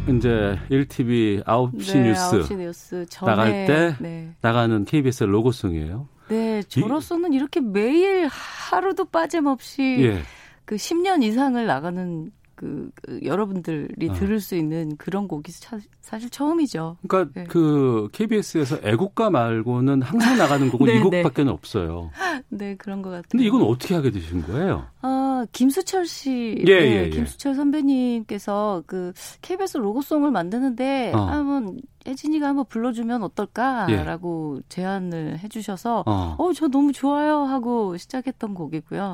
[0.08, 4.34] 이제 1TV 9시 네, 뉴스, 9시 뉴스 전에, 나갈 때 네.
[4.40, 6.08] 나가는 KBS 로고송이에요.
[6.28, 10.22] 네, 저로서는 이, 렇게 매일 하루도 빠짐없이 예.
[10.64, 12.30] 그 10년 이상을 나가는
[12.62, 14.12] 그, 그 여러분들이 어.
[14.14, 16.96] 들을 수 있는 그런 곡이 차, 사실 처음이죠.
[17.08, 17.44] 그러니까 네.
[17.48, 21.52] 그 KBS에서 애국가 말고는 항상 나가는 곡은 네, 이 곡밖에 는 네.
[21.52, 22.12] 없어요.
[22.50, 23.24] 네, 그런 것 같아요.
[23.28, 24.86] 근데 이건 어떻게 하게 되신 거예요?
[25.00, 27.10] 아, 김수철 씨, 예, 네, 예, 예.
[27.10, 31.18] 김수철 선배님께서 그 KBS 로고송을 만드는데 어.
[31.18, 34.62] 한번 혜진이가 한번 불러주면 어떨까라고 예.
[34.68, 36.36] 제안을 해주셔서 어.
[36.38, 39.12] 어, 저 너무 좋아요 하고 시작했던 곡이고요.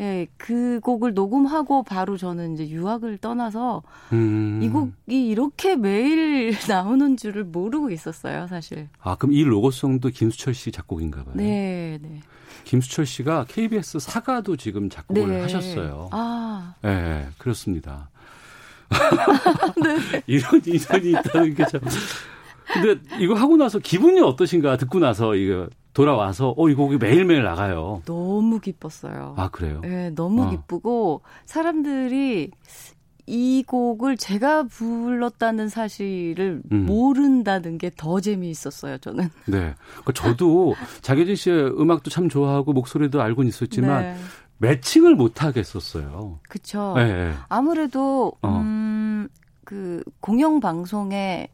[0.00, 0.04] 예.
[0.04, 3.82] 예, 그 곡을 녹음하고 바로 저는 이제 유학을 떠나서
[4.12, 4.60] 음.
[4.62, 8.88] 이 곡이 이렇게 매일 나오는 줄을 모르고 있었어요, 사실.
[9.00, 11.34] 아, 그럼 이 로고송도 김수철 씨 작곡인가 봐요.
[11.36, 12.20] 네, 네.
[12.64, 15.40] 김수철 씨가 KBS 사가도 지금 작곡을 네.
[15.42, 16.08] 하셨어요.
[16.12, 16.74] 아.
[16.82, 18.10] 네, 그렇습니다.
[19.82, 20.22] 네.
[20.26, 21.80] 이런 인연이 있다는 게 참.
[22.72, 28.02] 근데 이거 하고 나서 기분이 어떠신가 듣고 나서 이거 돌아와서 어 이 곡이 매일매일 나가요.
[28.06, 29.34] 너무 기뻤어요.
[29.36, 29.80] 아 그래요?
[29.82, 30.50] 네, 너무 어.
[30.50, 32.50] 기쁘고 사람들이
[33.26, 36.86] 이 곡을 제가 불렀다는 사실을 음.
[36.86, 39.28] 모른다는 게 더 재미있었어요, 저는.
[39.46, 39.74] 네.
[39.90, 44.16] 그러니까 저도 자기진 씨의 음악도 참 좋아하고 목소리도 알고는 있었지만 네.
[44.58, 46.40] 매칭을 못 하겠었어요.
[46.48, 46.94] 그렇죠.
[46.96, 47.34] 네.
[47.50, 48.48] 아무래도 어.
[48.60, 49.28] 음,
[49.64, 51.48] 그 공영 방송에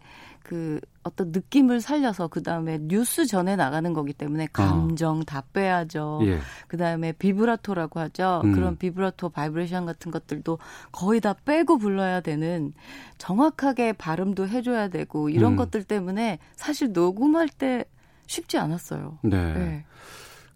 [0.45, 5.23] 그 어떤 느낌을 살려서 그 다음에 뉴스 전에 나가는 거기 때문에 감정 어.
[5.25, 6.21] 다 빼야죠.
[6.25, 6.39] 예.
[6.67, 8.41] 그 다음에 비브라토라고 하죠.
[8.45, 8.53] 음.
[8.53, 10.59] 그런 비브라토 바이브레이션 같은 것들도
[10.91, 12.73] 거의 다 빼고 불러야 되는
[13.19, 15.57] 정확하게 발음도 해줘야 되고 이런 음.
[15.57, 17.85] 것들 때문에 사실 녹음할 때
[18.27, 19.19] 쉽지 않았어요.
[19.23, 19.53] 네.
[19.53, 19.85] 네.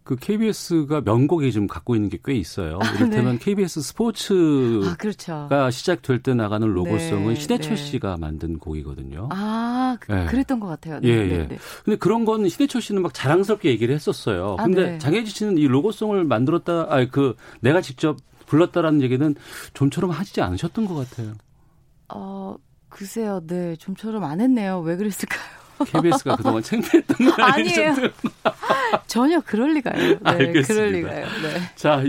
[0.09, 2.79] 그 KBS가 명곡이 좀 갖고 있는 게 꽤 있어요.
[2.83, 3.45] 아, 이를테면 네.
[3.45, 5.49] KBS 스포츠가 아, 그렇죠.
[5.71, 7.77] 시작될 때 나가는 로고송은 네, 신해철 네.
[7.77, 9.29] 씨가 만든 곡이거든요.
[9.31, 10.27] 아, 그, 네.
[10.33, 10.99] 랬던 것 같아요.
[11.01, 11.49] 네, 예, 네, 예.
[11.49, 11.59] 네.
[11.85, 14.57] 근데 그런 건 신해철 씨는 막 자랑스럽게 얘기를 했었어요.
[14.59, 14.99] 아, 근데 네.
[14.99, 19.35] 장혜지 씨는 이 로고송을 만들었다, 아니 그 내가 직접 불렀다라는 얘기는
[19.75, 21.35] 좀처럼 하지 않으셨던 것 같아요.
[22.09, 22.57] 어,
[22.89, 24.81] 글쎄요, 네, 좀처럼 안 했네요.
[24.81, 25.68] 왜 그랬을까요?
[25.87, 27.95] KBS가 그동안 창피했던 거 아니에요?
[29.07, 29.97] 전혀 그럴 리가요.
[29.97, 30.67] 네, 알겠습니다.
[30.75, 31.25] 그럴 리가요.
[31.43, 31.61] 네.
[31.77, 32.03] 자,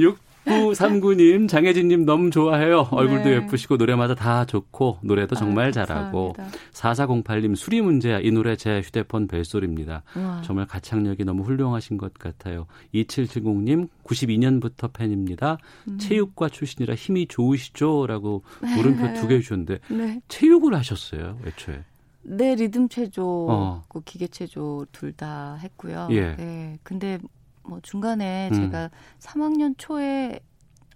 [0.46, 2.88] 6939님, 장혜진님 너무 좋아해요.
[2.92, 3.36] 얼굴도 네.
[3.36, 6.34] 예쁘시고 노래마다 다 좋고 노래도 정말 아, 잘하고
[6.74, 10.04] 4408님 수리 문제야 이 노래 제 휴대폰 벨소리입니다.
[10.16, 10.42] 우와.
[10.44, 12.66] 정말 가창력이 너무 훌륭하신 것 같아요.
[12.96, 15.58] 2770님 92년부터 팬입니다.
[15.88, 15.98] 음.
[16.00, 20.20] 체육과 출신이라 힘이 좋으시죠 라고 물음표 두 개 주셨는데 네.
[20.30, 21.84] 체육을 하셨어요 애초에.
[22.32, 23.84] 네, 리듬 체조, 어.
[23.90, 26.08] 그 기계 체조 둘 다 했고요.
[26.12, 26.36] 예.
[26.36, 26.78] 네.
[26.84, 27.18] 근데
[27.64, 28.56] 뭐 중간에 음.
[28.56, 30.40] 제가 3학년 초에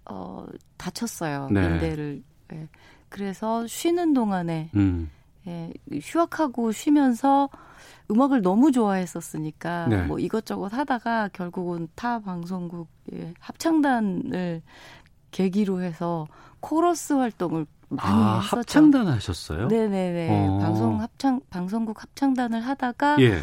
[0.08, 1.48] 어 다쳤어요.
[1.50, 1.64] 네.
[1.64, 2.22] 인대를.
[2.48, 2.68] 네.
[3.08, 5.10] 그래서 쉬는 동안에 음.
[5.46, 7.48] 예, 휴학하고 쉬면서
[8.10, 10.02] 음악을 너무 좋아했었으니까 네.
[10.04, 14.62] 뭐 이것저것 하다가 결국은 타 방송국 예, 합창단을
[15.32, 16.26] 계기로 해서
[16.60, 17.66] 코러스 활동을
[17.96, 18.56] 많이 아, 했었죠.
[18.56, 19.68] 합창단 하셨어요?
[19.68, 20.28] 네네네.
[20.30, 20.58] 어.
[20.60, 23.40] 방송 합창 방송국 합창단을 하다가 예.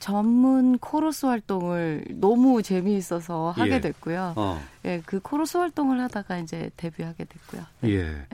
[0.00, 3.80] 전문 코러스 활동을 너무 재미있어서 하게 예.
[3.80, 4.32] 됐고요.
[4.34, 4.60] 어.
[4.86, 7.62] 예, 그 코러스 활동을 하다가 이제 데뷔하게 됐고요.
[7.80, 7.90] 네.
[7.90, 8.26] 예.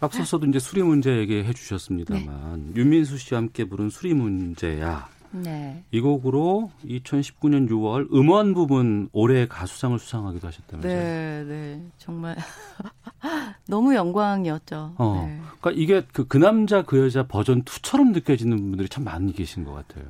[0.00, 2.80] 앞서서도 이제 수리 문제 얘기해 주셨습니다만 네.
[2.80, 5.06] 윤민수 씨와 함께 부른 수리 문제야.
[5.32, 5.82] 네.
[5.90, 10.94] 이 곡으로 2019년 6월 음원 부분 올해 가수상을 수상하기도 하셨다면서요?
[10.94, 11.82] 네, 네.
[11.98, 12.36] 정말
[13.68, 14.94] 너무 영광이었죠.
[14.96, 15.26] 어.
[15.26, 15.40] 네.
[15.60, 19.72] 그러니까 이게 그, 그 남자 그 여자 버전 2처럼 느껴지는 분들이 참 많이 계신 것
[19.72, 20.04] 같아요.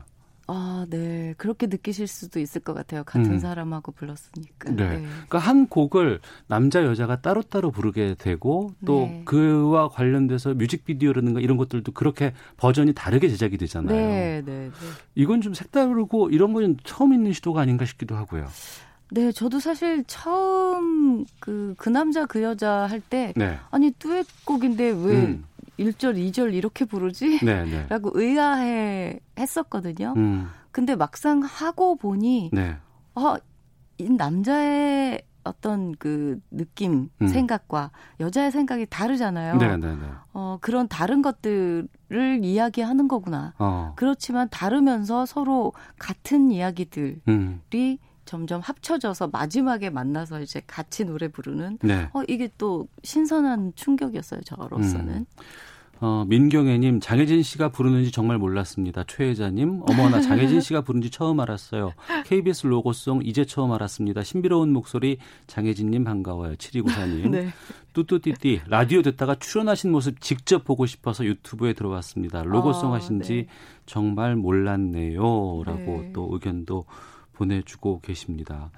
[0.49, 1.35] 아, 네.
[1.37, 3.05] 그렇게 느끼실 수도 있을 것 같아요.
[3.05, 3.39] 같은 음.
[3.39, 4.71] 사람하고 불렀으니까.
[4.73, 4.89] 네.
[4.89, 5.03] 네.
[5.03, 9.23] 그러니까 한 곡을 남자 여자가 따로따로 부르게 되고 또 네.
[9.25, 13.97] 그와 관련돼서 뮤직비디오라든가 이런 것들도 그렇게 버전이 다르게 제작이 되잖아요.
[13.97, 14.71] 네, 네, 네.
[15.15, 18.47] 이건 좀 색다르고 이런 건 처음 있는 시도가 아닌가 싶기도 하고요.
[19.11, 23.59] 네, 저도 사실 처음 그, 그 남자 그 여자 할때 네.
[23.71, 25.45] 아니 듀엣곡인데 왜 음.
[25.79, 27.41] 1절, 2절 이렇게 부르지?
[27.45, 27.87] 네, 네.
[27.91, 30.15] 라고 의아해 했었거든요.
[30.17, 30.49] 음.
[30.71, 32.77] 근데 막상 하고 보니 네.
[33.15, 33.37] 아,
[33.99, 37.27] 이 남자의 어떤 그 느낌, 음.
[37.27, 39.57] 생각과 여자의 생각이 다르잖아요.
[39.57, 40.03] 네, 네, 네.
[40.33, 41.89] 어, 그런 다른 것들을
[42.43, 43.53] 이야기하는 거구나.
[43.59, 43.93] 어.
[43.97, 47.61] 그렇지만 다르면서 서로 같은 이야기들이 음.
[48.25, 52.09] 점점 합쳐져서 마지막에 만나서 이제 같이 노래 부르는 네.
[52.13, 55.15] 어 이게 또 신선한 충격이었어요 저로서는.
[55.15, 55.27] 음.
[56.05, 59.05] 어, 민경애님, 장혜진 씨가 부르는지 정말 몰랐습니다.
[59.07, 61.93] 최혜자님, 어머나 장혜진 씨가 부른지 처음 알았어요.
[62.27, 64.25] KBS 로고송 이제 처음 알았습니다.
[64.25, 66.57] 신비로운 목소리 장혜진님 반가워요.
[66.57, 67.31] 7294님.
[67.31, 67.49] 네.
[67.93, 72.43] 뚜뚜띠띠, 라디오 듣다가 출연하신 모습 직접 보고 싶어서 유튜브에 들어왔습니다.
[72.43, 73.47] 로고송 아, 하신지 네.
[73.87, 75.63] 정말 몰랐네요.
[75.65, 76.11] 라고 네.
[76.13, 76.85] 또 의견도
[77.43, 78.71] 보내주고 계십니다.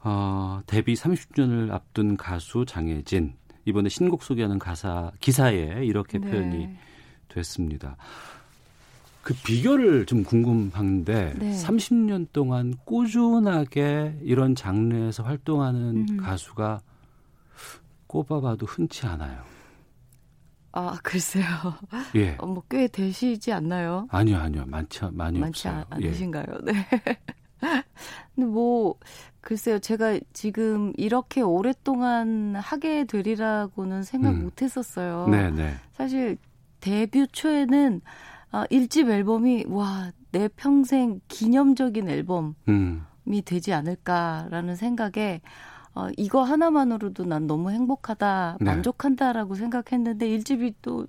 [0.00, 3.34] 어, 데뷔 30주년을 앞둔 가수 장혜진.
[3.64, 6.28] 이번에 신곡 소개하는 가사, 기사에 이렇게 네.
[6.28, 6.68] 표현이
[7.28, 7.96] 됐습니다.
[9.22, 11.52] 그 비결을 좀 궁금한데 네.
[11.52, 16.16] 30년 동안 꾸준하게 이런 장르에서 활동하는 음.
[16.16, 16.80] 가수가
[18.08, 19.44] 꼽아봐도 흔치 않아요.
[20.72, 21.44] 아 글쎄요.
[22.16, 22.34] 예.
[22.38, 24.08] 어, 뭐꽤 되시지 않나요?
[24.10, 25.84] 아니요, 아니요, 많지 많이 많지 없어요.
[25.90, 26.46] 않으신가요?
[26.66, 26.72] 예.
[26.72, 26.88] 네.
[28.34, 28.96] 근데 뭐
[29.40, 34.44] 글쎄요, 제가 지금 이렇게 오랫동안 하게 되리라고는 생각 음.
[34.44, 35.26] 못 했었어요.
[35.28, 35.74] 네네.
[35.92, 36.38] 사실
[36.80, 38.00] 데뷔 초에는
[38.52, 43.04] 아, 1집 앨범이 와, 내 평생 기념적인 앨범이 음.
[43.44, 45.40] 되지 않을까라는 생각에
[45.94, 48.64] 어, 이거 하나만으로도 난 너무 행복하다, 네.
[48.64, 51.06] 만족한다라고 생각했는데 1집이 또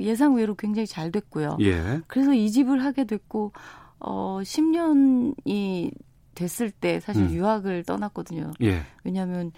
[0.00, 1.58] 예상 외로 굉장히 잘 됐고요.
[1.60, 2.00] 예.
[2.06, 3.52] 그래서 2집을 하게 됐고
[3.98, 5.92] 어 10년이
[6.34, 7.30] 됐을 때 사실 음.
[7.30, 8.52] 유학을 떠났거든요.
[8.62, 8.82] 예.
[9.04, 9.52] 왜냐하면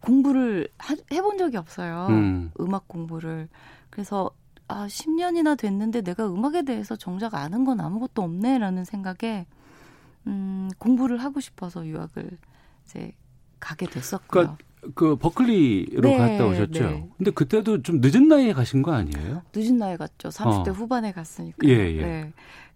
[0.00, 2.06] 공부를 하, 해본 적이 없어요.
[2.10, 2.50] 음.
[2.60, 3.48] 음악 공부를.
[3.90, 4.30] 그래서
[4.66, 9.46] 아 10년이나 됐는데 내가 음악에 대해서 정작 아는 건 아무것도 없네라는 생각에
[10.26, 12.38] 음, 공부를 하고 싶어서 유학을
[12.86, 13.12] 이제
[13.60, 14.26] 가게 됐었고요.
[14.28, 14.56] 그러니까
[14.94, 16.90] 그 버클리로 네, 갔다 오셨죠.
[16.90, 17.10] 네.
[17.16, 19.42] 근데 그때도 좀 늦은 나이에 가신 거 아니에요?
[19.54, 20.28] 늦은 나이에 갔죠.
[20.28, 20.72] 30대 어.
[20.72, 21.66] 후반에 갔으니까.
[21.66, 22.02] 예, 예.
[22.02, 22.32] 네.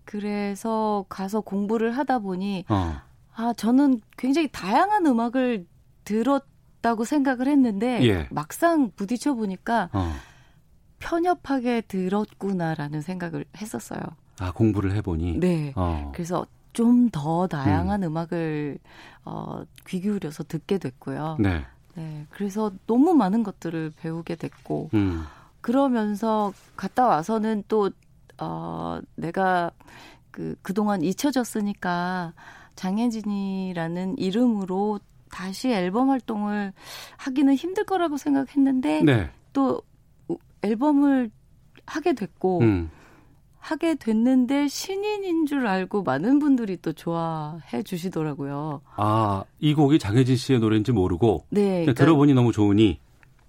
[0.09, 2.95] 그래서 가서 공부를 하다 보니 어.
[3.35, 5.67] 아 저는 굉장히 다양한 음악을
[6.05, 8.27] 들었다고 생각을 했는데 예.
[8.31, 10.11] 막상 부딪혀 보니까 어.
[10.99, 14.01] 편협하게 들었구나라는 생각을 했었어요.
[14.39, 15.41] 아 공부를 해보니.
[15.41, 15.75] 네.
[15.77, 16.11] 어.
[16.15, 18.17] 그래서 좀 더 다양한 음.
[18.17, 18.79] 악을
[19.27, 21.37] 어, 귀 기울여서 듣게 됐고요.
[21.39, 21.67] 네.
[21.97, 22.27] 네.
[22.31, 25.25] 그래서 너무 많은 것들을 배우게 됐고 음.
[25.61, 27.91] 그러면서 갔다 와서는 또
[28.41, 29.71] 어, 내가
[30.31, 32.35] 그 그동안 잊혀졌으니까
[32.77, 36.73] 장혜진이라는 이름으로 다시 앨범 활동을
[37.17, 39.31] 하기는 힘들 거라고 생각했는데 네.
[39.53, 39.83] 또
[40.63, 41.31] 앨범을
[41.87, 42.91] 하게 됐고 음.
[43.59, 48.81] 하게 됐는데 신인인 줄 알고 많은 분들이 또 좋아해 주시더라고요.
[48.97, 53.01] 아, 이 곡이 장혜진 씨의 노래인지 모르고 네, 그러니까, 들어보니 너무 좋으니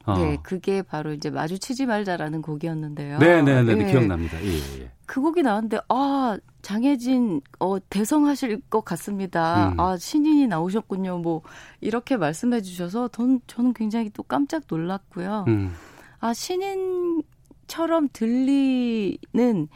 [0.05, 0.17] 어.
[0.17, 3.19] 네, 그게 바로 이제 마주치지 말자라는 곡이었는데요.
[3.19, 3.91] 네, 네, 네, 네.
[3.91, 4.41] 기억납니다.
[4.43, 4.91] 예, 예.
[5.05, 9.69] 그 곡이 나왔는데 아 장혜진 어 대성하실 것 같습니다.
[9.69, 9.79] 음.
[9.79, 11.19] 아 신인이 나오셨군요.
[11.19, 11.41] 뭐
[11.81, 15.45] 이렇게 말씀해 주셔서 전, 저는 굉장히 또 깜짝 놀랐고요.
[15.47, 15.73] 음.
[16.19, 19.67] 아 신인처럼 들리는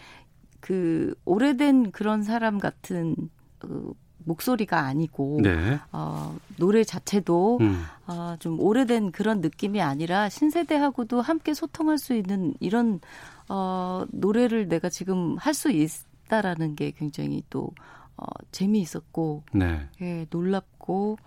[0.60, 3.16] 그 오래된 그런 사람 같은
[3.58, 3.94] 그
[4.26, 5.80] 목소리가 아니고 네.
[5.92, 7.84] 어, 노래 자체도 음.
[8.08, 13.00] 어, 좀 오래된 그런 느낌이 아니라 신세대하고도 함께 소통할 수 있는 이런
[13.50, 17.70] 어, 노래를 내가 지금 할 수 있다라는 게 굉장히 또
[18.18, 19.88] 어, 재미있었고 네.
[20.02, 21.18] 예, 놀랍고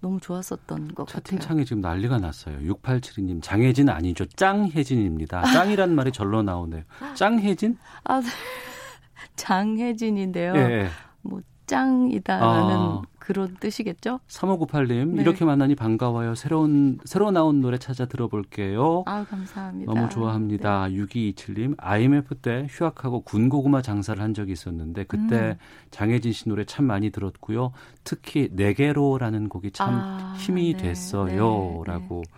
[0.00, 1.22] 너무 좋았었던 것 같아요.
[1.22, 2.58] 채팅창에 지금 난리가 났어요.
[2.58, 4.26] 6872님 장혜진 아니죠.
[4.26, 5.42] 짱혜진입니다.
[5.44, 6.82] 짱이란 말이 절로 나오네요.
[7.14, 7.78] 짱혜진?
[8.04, 8.26] 아, 네.
[9.36, 10.54] 장혜진인데요.
[10.56, 10.88] 예.
[11.22, 13.02] 뭐 짱이다라는 아.
[13.18, 14.20] 그런 뜻이겠죠?
[14.28, 15.22] 3598님 네.
[15.22, 16.34] 이렇게 만나니 반가워요.
[16.34, 19.04] 새로운 새로 나온 노래 찾아 들어볼게요.
[19.06, 19.92] 아 감사합니다.
[19.92, 20.88] 너무 좋아합니다.
[20.88, 20.96] 네.
[20.96, 25.56] 6227님 IMF 때 휴학하고 군고구마 장사를 한 적이 있었는데 그때 음.
[25.90, 27.72] 장혜진 씨 노래 참 많이 들었고요.
[28.04, 30.82] 특히 내게로라는 곡이 참 아, 힘이 네.
[30.82, 32.32] 됐어요 라고 네.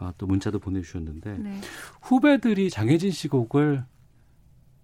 [0.00, 1.60] 아, 또 문자도 보내주셨는데 네.
[2.02, 3.84] 후배들이 장혜진 씨 곡을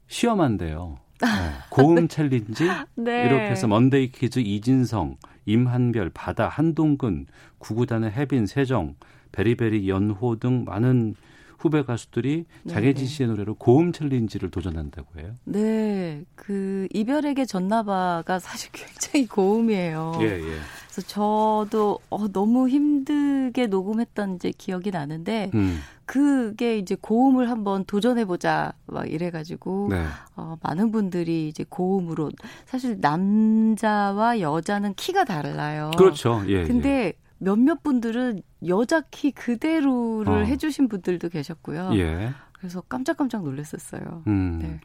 [0.07, 0.99] 시험한대요.
[1.23, 1.27] 네.
[1.69, 2.65] 고음 챌린지
[2.95, 3.25] 네.
[3.27, 5.17] 이렇게 해서 먼데이 키즈 이진성,
[5.47, 7.27] 임한별, 바다, 한동근,
[7.59, 8.95] 구구단의 혜빈, 세정,
[9.33, 11.15] 베리베리, 연호 등 많은
[11.61, 13.11] 후배 가수들이 네, 장혜진 네.
[13.11, 15.35] 씨의 노래로 고음 챌린지를 도전한다고 해요.
[15.45, 20.19] 네, 그 이별에게 졌나봐가 사실 굉장히 고음이에요.
[20.23, 20.59] 예, 예.
[20.91, 25.81] 그래서 저도 어, 너무 힘들게 녹음했던 이제 기억이 나는데 음.
[26.07, 30.03] 그게 이제 고음을 한번 도전해 보자 막 이래 가지고 네.
[30.37, 32.31] 어, 많은 분들이 이제 고음으로
[32.65, 35.91] 사실 남자와 여자는 키가 달라요.
[35.99, 36.43] 그렇죠.
[36.49, 37.13] 예, 근데 예.
[37.41, 40.45] 몇몇 분들은 여자 키 그대로를 어.
[40.45, 41.91] 해주신 분들도 계셨고요.
[41.95, 42.33] 예.
[42.53, 44.23] 그래서 깜짝깜짝 놀랐었어요.
[44.27, 44.59] 음.
[44.63, 44.81] 네.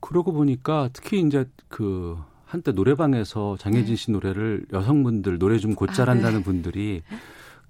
[0.00, 3.96] 그러고 보니까 특히 이제 그 한때 노래방에서 장혜진 네.
[3.96, 6.44] 씨 노래를 여성분들 노래 좀 곧잘한다는 아, 네.
[6.44, 7.02] 분들이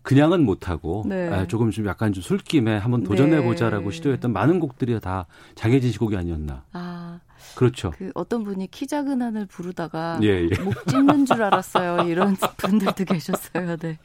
[0.00, 1.28] 그냥은 못하고 네.
[1.28, 3.96] 아, 조금 좀 약간 좀 술김에 한번 도전해보자라고 네.
[3.96, 6.64] 시도했던 많은 곡들이 다 장혜진 씨 곡이 아니었나.
[6.72, 7.20] 아.
[7.54, 7.92] 그렇죠.
[7.96, 10.62] 그 어떤 분이 키 작은 하늘 부르다가 예, 예.
[10.62, 12.08] 목 찢는 줄 알았어요.
[12.08, 13.76] 이런 분들도 계셨어요.
[13.76, 13.98] 네.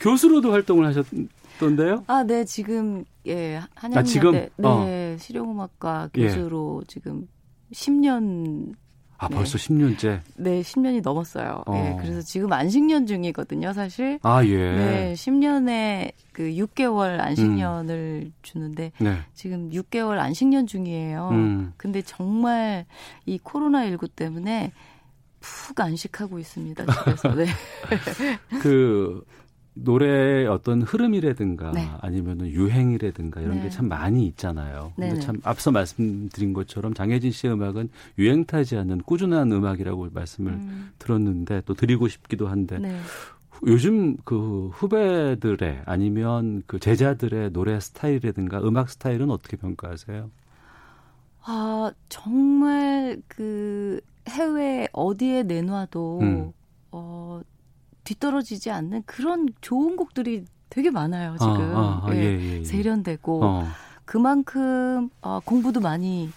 [0.00, 2.04] 교수로도 활동을 하셨던데요?
[2.06, 2.44] 아, 네.
[2.44, 4.32] 지금 예 한양대 아, 지금?
[4.32, 5.16] 네 어.
[5.18, 6.86] 실용음악과 교수로 예.
[6.88, 7.28] 지금
[7.72, 8.74] 10년
[9.22, 9.36] 아, 네.
[9.36, 10.20] 벌써 10년째?
[10.34, 11.62] 네, 10년이 넘었어요.
[11.66, 11.74] 어.
[11.76, 14.18] 예, 그래서 지금 안식년 중이거든요, 사실.
[14.22, 14.56] 아, 예.
[14.56, 18.32] 네, 10년에 그 6개월 안식년을 음.
[18.42, 19.18] 주는데 네.
[19.32, 21.28] 지금 6개월 안식년 중이에요.
[21.30, 21.72] 음.
[21.76, 22.84] 근데 정말
[23.24, 24.72] 이 코로나19 때문에
[25.38, 27.34] 푹 안식하고 있습니다, 집에서.
[27.36, 27.46] 네.
[28.60, 29.24] 그
[29.74, 31.88] 노래의 어떤 흐름이라든가 네.
[32.00, 33.62] 아니면은 유행이라든가 이런 네.
[33.64, 34.92] 게참 많이 있잖아요.
[34.96, 40.90] 근데 참 앞서 말씀드린 것처럼 장혜진 씨의 음악은 유행 타지 않는 꾸준한 음악이라고 말씀을 음.
[40.98, 42.98] 들었는데 또 드리고 싶기도 한데 네.
[43.66, 50.30] 요즘 그 후배들의 아니면 그 제자들의 노래 스타일이라든가 음악 스타일은 어떻게 평가하세요?
[51.44, 56.52] 아, 정말 그 해외 어디에 내놔도 음.
[56.90, 57.40] 어
[58.04, 62.64] 뒤떨어지지 않는 그런 좋은 곡들이 되게 많아요 지금 아, 아, 아, 예, 예, 예.
[62.64, 63.66] 세련되고 어.
[64.04, 66.30] 그만큼 어, 공부도 많이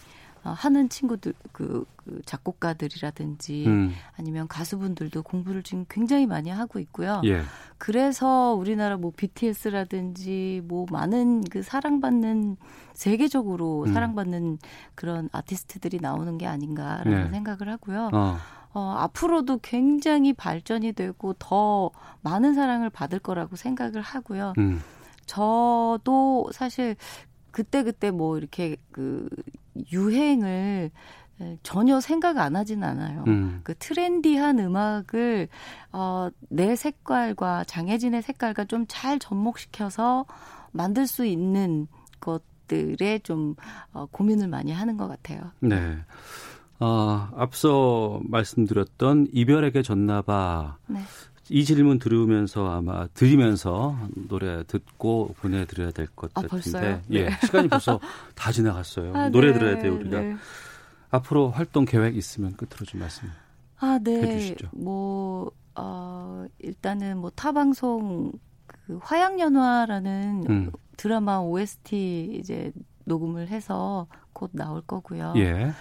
[0.45, 3.93] 어, 하는 친구들 그, 그 작곡가들이라든지 음.
[4.15, 7.21] 아니면 가수분들도 공부를 지금 굉장히 많이 하고 있고요.
[7.25, 7.41] 예.
[7.79, 12.57] 그래서 우리나라 뭐 BTS라든지 뭐 많은 그 사랑받는
[12.93, 13.93] 세계적으로 음.
[13.93, 14.59] 사랑받는
[14.93, 17.29] 그런 아티스트들이 나오는 게 아닌가라는 네.
[17.31, 18.11] 생각을 하고요.
[18.13, 18.37] 어.
[18.75, 21.89] 어, 앞으로도 굉장히 발전이 되고 더
[22.21, 24.53] 많은 사랑을 받을 거라고 생각을 하고요.
[24.57, 24.81] 음.
[25.25, 26.97] 저도 사실
[27.51, 29.29] 그때 그때 뭐 이렇게 그
[29.93, 30.91] 유행을
[31.63, 33.23] 전혀 생각 안 하진 않아요.
[33.27, 33.61] 음.
[33.63, 35.47] 그 트렌디한 음악을
[35.93, 40.25] 어, 내 색깔과 장혜진의 색깔과 좀 잘 접목시켜서
[40.71, 41.87] 만들 수 있는
[42.19, 43.55] 것들에 좀
[43.93, 45.51] 어, 고민을 많이 하는 것 같아요.
[45.61, 45.97] 네.
[46.79, 50.77] 어, 앞서 말씀드렸던 이별에게 졌나봐.
[50.87, 50.99] 네.
[51.49, 53.95] 이 질문 들으면서 아마 들으면서
[54.27, 57.37] 노래 듣고 보내드려야 될것 아, 같은데, 예, 네.
[57.43, 57.99] 시간이 벌써
[58.33, 59.15] 다 지나갔어요.
[59.15, 60.19] 아, 노래 네, 들어야 돼요 우리가.
[60.21, 60.35] 네.
[61.11, 63.29] 앞으로 활동 계획 있으면 끝으로 좀 말씀.
[63.79, 64.21] 아, 네.
[64.21, 64.69] 해주시죠.
[64.73, 68.31] 뭐 어, 일단은 뭐 타방송
[68.65, 70.71] 그 화양연화라는 음.
[70.97, 72.71] 드라마 OST 이제
[73.03, 75.33] 녹음을 해서 곧 나올 거고요.
[75.37, 75.71] 예.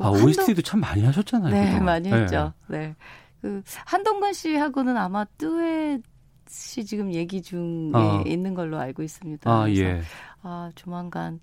[0.00, 1.52] 음, 뭐 아, OST도 참 많이 하셨잖아요.
[1.52, 1.84] 네, 그동안.
[1.84, 2.52] 많이 했죠.
[2.68, 2.78] 네.
[2.78, 2.96] 네.
[3.40, 8.22] 그 한동건 씨하고는 아마 듀엣이 지금 얘기 중에 어.
[8.26, 9.50] 있는 걸로 알고 있습니다.
[9.50, 10.00] 아, 예.
[10.42, 11.40] 아, 조만간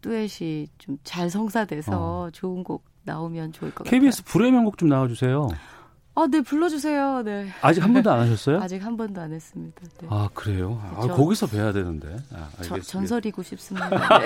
[0.00, 2.30] 듀엣이 좀 잘 성사돼서 어.
[2.30, 4.00] 좋은 곡 나오면 좋을 것 KBS 같아요.
[4.00, 5.48] KBS 불의 명곡 좀 나와주세요.
[6.18, 7.22] 아, 네, 불러주세요.
[7.24, 7.48] 네.
[7.60, 8.58] 아직 한 번도 안 하셨어요?
[8.64, 9.82] 아직 한 번도 안 했습니다.
[10.00, 10.08] 네.
[10.10, 10.80] 아, 그래요?
[10.96, 12.16] 아, 거기서 뵈야 되는데.
[12.34, 13.90] 아, 저, 전설이고 싶습니다.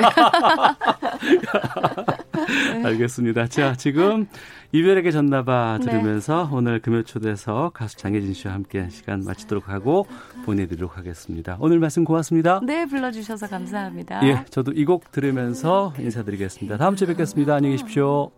[2.78, 2.84] 네.
[2.86, 3.48] 알겠습니다.
[3.48, 4.28] 자, 지금
[4.72, 5.86] 이별에게 졌나봐 네.
[5.90, 6.56] 들으면서 네.
[6.56, 10.06] 오늘 금요 초대서 가수 장혜진 씨와 함께 시간 마치도록 하고
[10.44, 11.56] 보내드리도록 하겠습니다.
[11.60, 12.60] 오늘 말씀 고맙습니다.
[12.62, 14.20] 네, 불러주셔서 감사합니다.
[14.26, 16.76] 예, 저도 이 곡 들으면서 인사드리겠습니다.
[16.76, 17.54] 다음 주에 뵙겠습니다.
[17.54, 18.30] 안녕히 계십시오.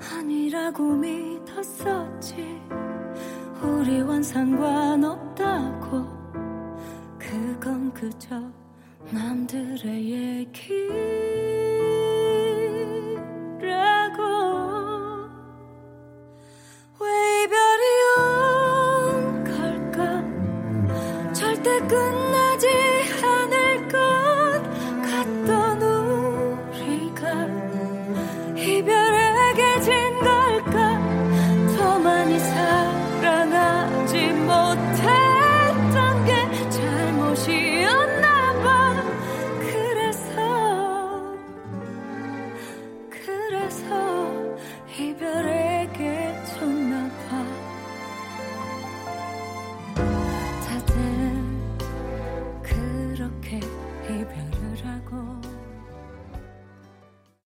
[0.00, 2.60] 아니라고 믿었었지.
[3.62, 6.06] 우리와 상관없다고.
[7.18, 8.40] 그건 그저
[9.10, 10.68] 남들의 얘기라고.
[17.00, 17.84] 왜 이별이
[18.18, 21.32] 온 걸까?
[21.32, 22.27] 절대 끝